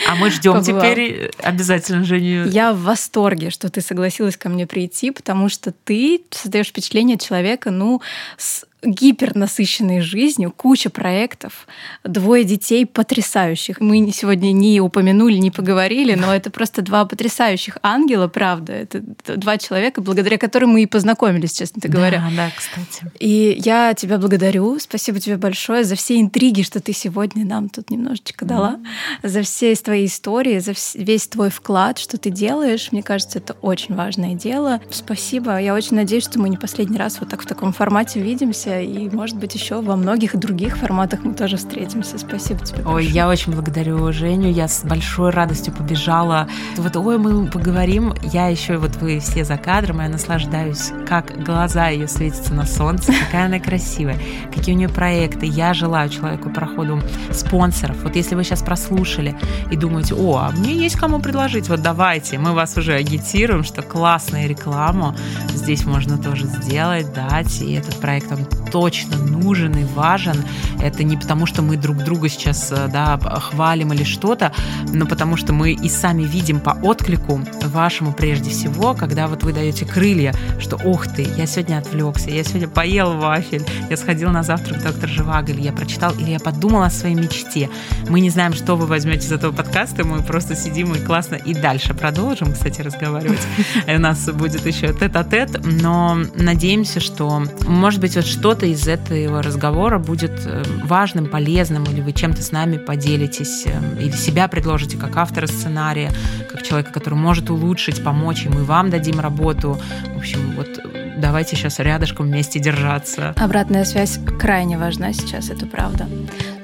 [0.09, 2.47] А мы ждем теперь обязательно Женю.
[2.47, 7.70] Я в восторге, что ты согласилась ко мне прийти, потому что ты создаешь впечатление человека,
[7.70, 8.01] ну,
[8.36, 11.66] с гипернасыщенной жизнью, куча проектов,
[12.05, 13.81] двое детей потрясающих.
[13.81, 18.73] Мы сегодня не упомянули, не поговорили, но это просто два потрясающих ангела, правда.
[18.73, 19.02] Это
[19.36, 22.24] два человека, благодаря которым мы и познакомились, честно говоря.
[22.31, 23.12] Да, да, кстати.
[23.19, 24.78] И я тебя благодарю.
[24.78, 28.77] Спасибо тебе большое за все интриги, что ты сегодня нам тут немножечко дала,
[29.23, 29.28] mm-hmm.
[29.28, 32.89] за все твои истории, за весь твой вклад, что ты делаешь.
[32.93, 34.81] Мне кажется, это очень важное дело.
[34.90, 35.59] Спасибо.
[35.59, 39.09] Я очень надеюсь, что мы не последний раз вот так в таком формате увидимся и,
[39.10, 42.18] может быть, еще во многих других форматах мы тоже встретимся.
[42.18, 42.82] Спасибо тебе.
[42.84, 44.51] Ой, я очень благодарю Женю.
[44.51, 46.48] Я с большой радостью побежала.
[46.76, 48.14] Вот, ой, мы поговорим.
[48.22, 53.12] Я еще, вот вы все за кадром, я наслаждаюсь, как глаза ее светятся на солнце,
[53.24, 54.18] какая она красивая,
[54.55, 55.46] какие у нее проекты.
[55.46, 57.01] Я желаю человеку проходу
[57.32, 58.02] спонсоров.
[58.02, 59.34] Вот если вы сейчас прослушали
[59.70, 63.82] и думаете, о, а мне есть кому предложить, вот давайте, мы вас уже агитируем, что
[63.82, 65.16] классная реклама
[65.51, 70.44] здесь можно тоже сделать, дать, и этот проект, он точно нужен и важен.
[70.80, 74.52] Это не потому, что мы друг друга сейчас э, да, хвалим или что-то,
[74.92, 79.52] но потому что мы и сами видим по отклику вашему прежде всего, когда вот вы
[79.52, 84.42] даете крылья, что ух ты, я сегодня отвлекся, я сегодня поел вафель, я сходил на
[84.42, 87.70] завтрак доктор Живаго, или я прочитал, или я подумал о своей мечте.
[88.08, 91.54] Мы не знаем, что вы возьмете из этого подкаста, мы просто сидим и классно и
[91.54, 93.40] дальше продолжим, кстати, разговаривать.
[93.86, 99.43] У нас будет еще тет-а-тет, но надеемся, что, может быть, вот что что-то из этого
[99.43, 104.97] разговора будет э, важным, полезным, или вы чем-то с нами поделитесь, э, или себя предложите
[104.97, 106.12] как автора сценария,
[106.48, 109.81] как человека, который может улучшить, помочь, и мы вам дадим работу.
[110.14, 110.68] В общем, вот
[111.16, 113.35] давайте сейчас рядышком вместе держаться.
[113.36, 116.06] Обратная связь крайне важна сейчас, это правда.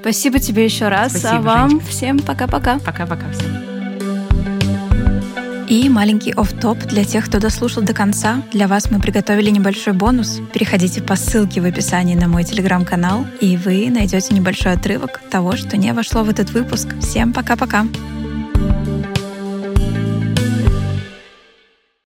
[0.00, 1.90] Спасибо тебе еще раз, Спасибо, а вам Женечка.
[1.90, 2.78] всем пока-пока.
[2.78, 3.79] Пока-пока всем.
[5.70, 8.42] И маленький оф-топ для тех, кто дослушал до конца.
[8.52, 10.40] Для вас мы приготовили небольшой бонус.
[10.52, 15.76] Переходите по ссылке в описании на мой телеграм-канал, и вы найдете небольшой отрывок того, что
[15.76, 16.88] не вошло в этот выпуск.
[17.00, 17.86] Всем пока-пока!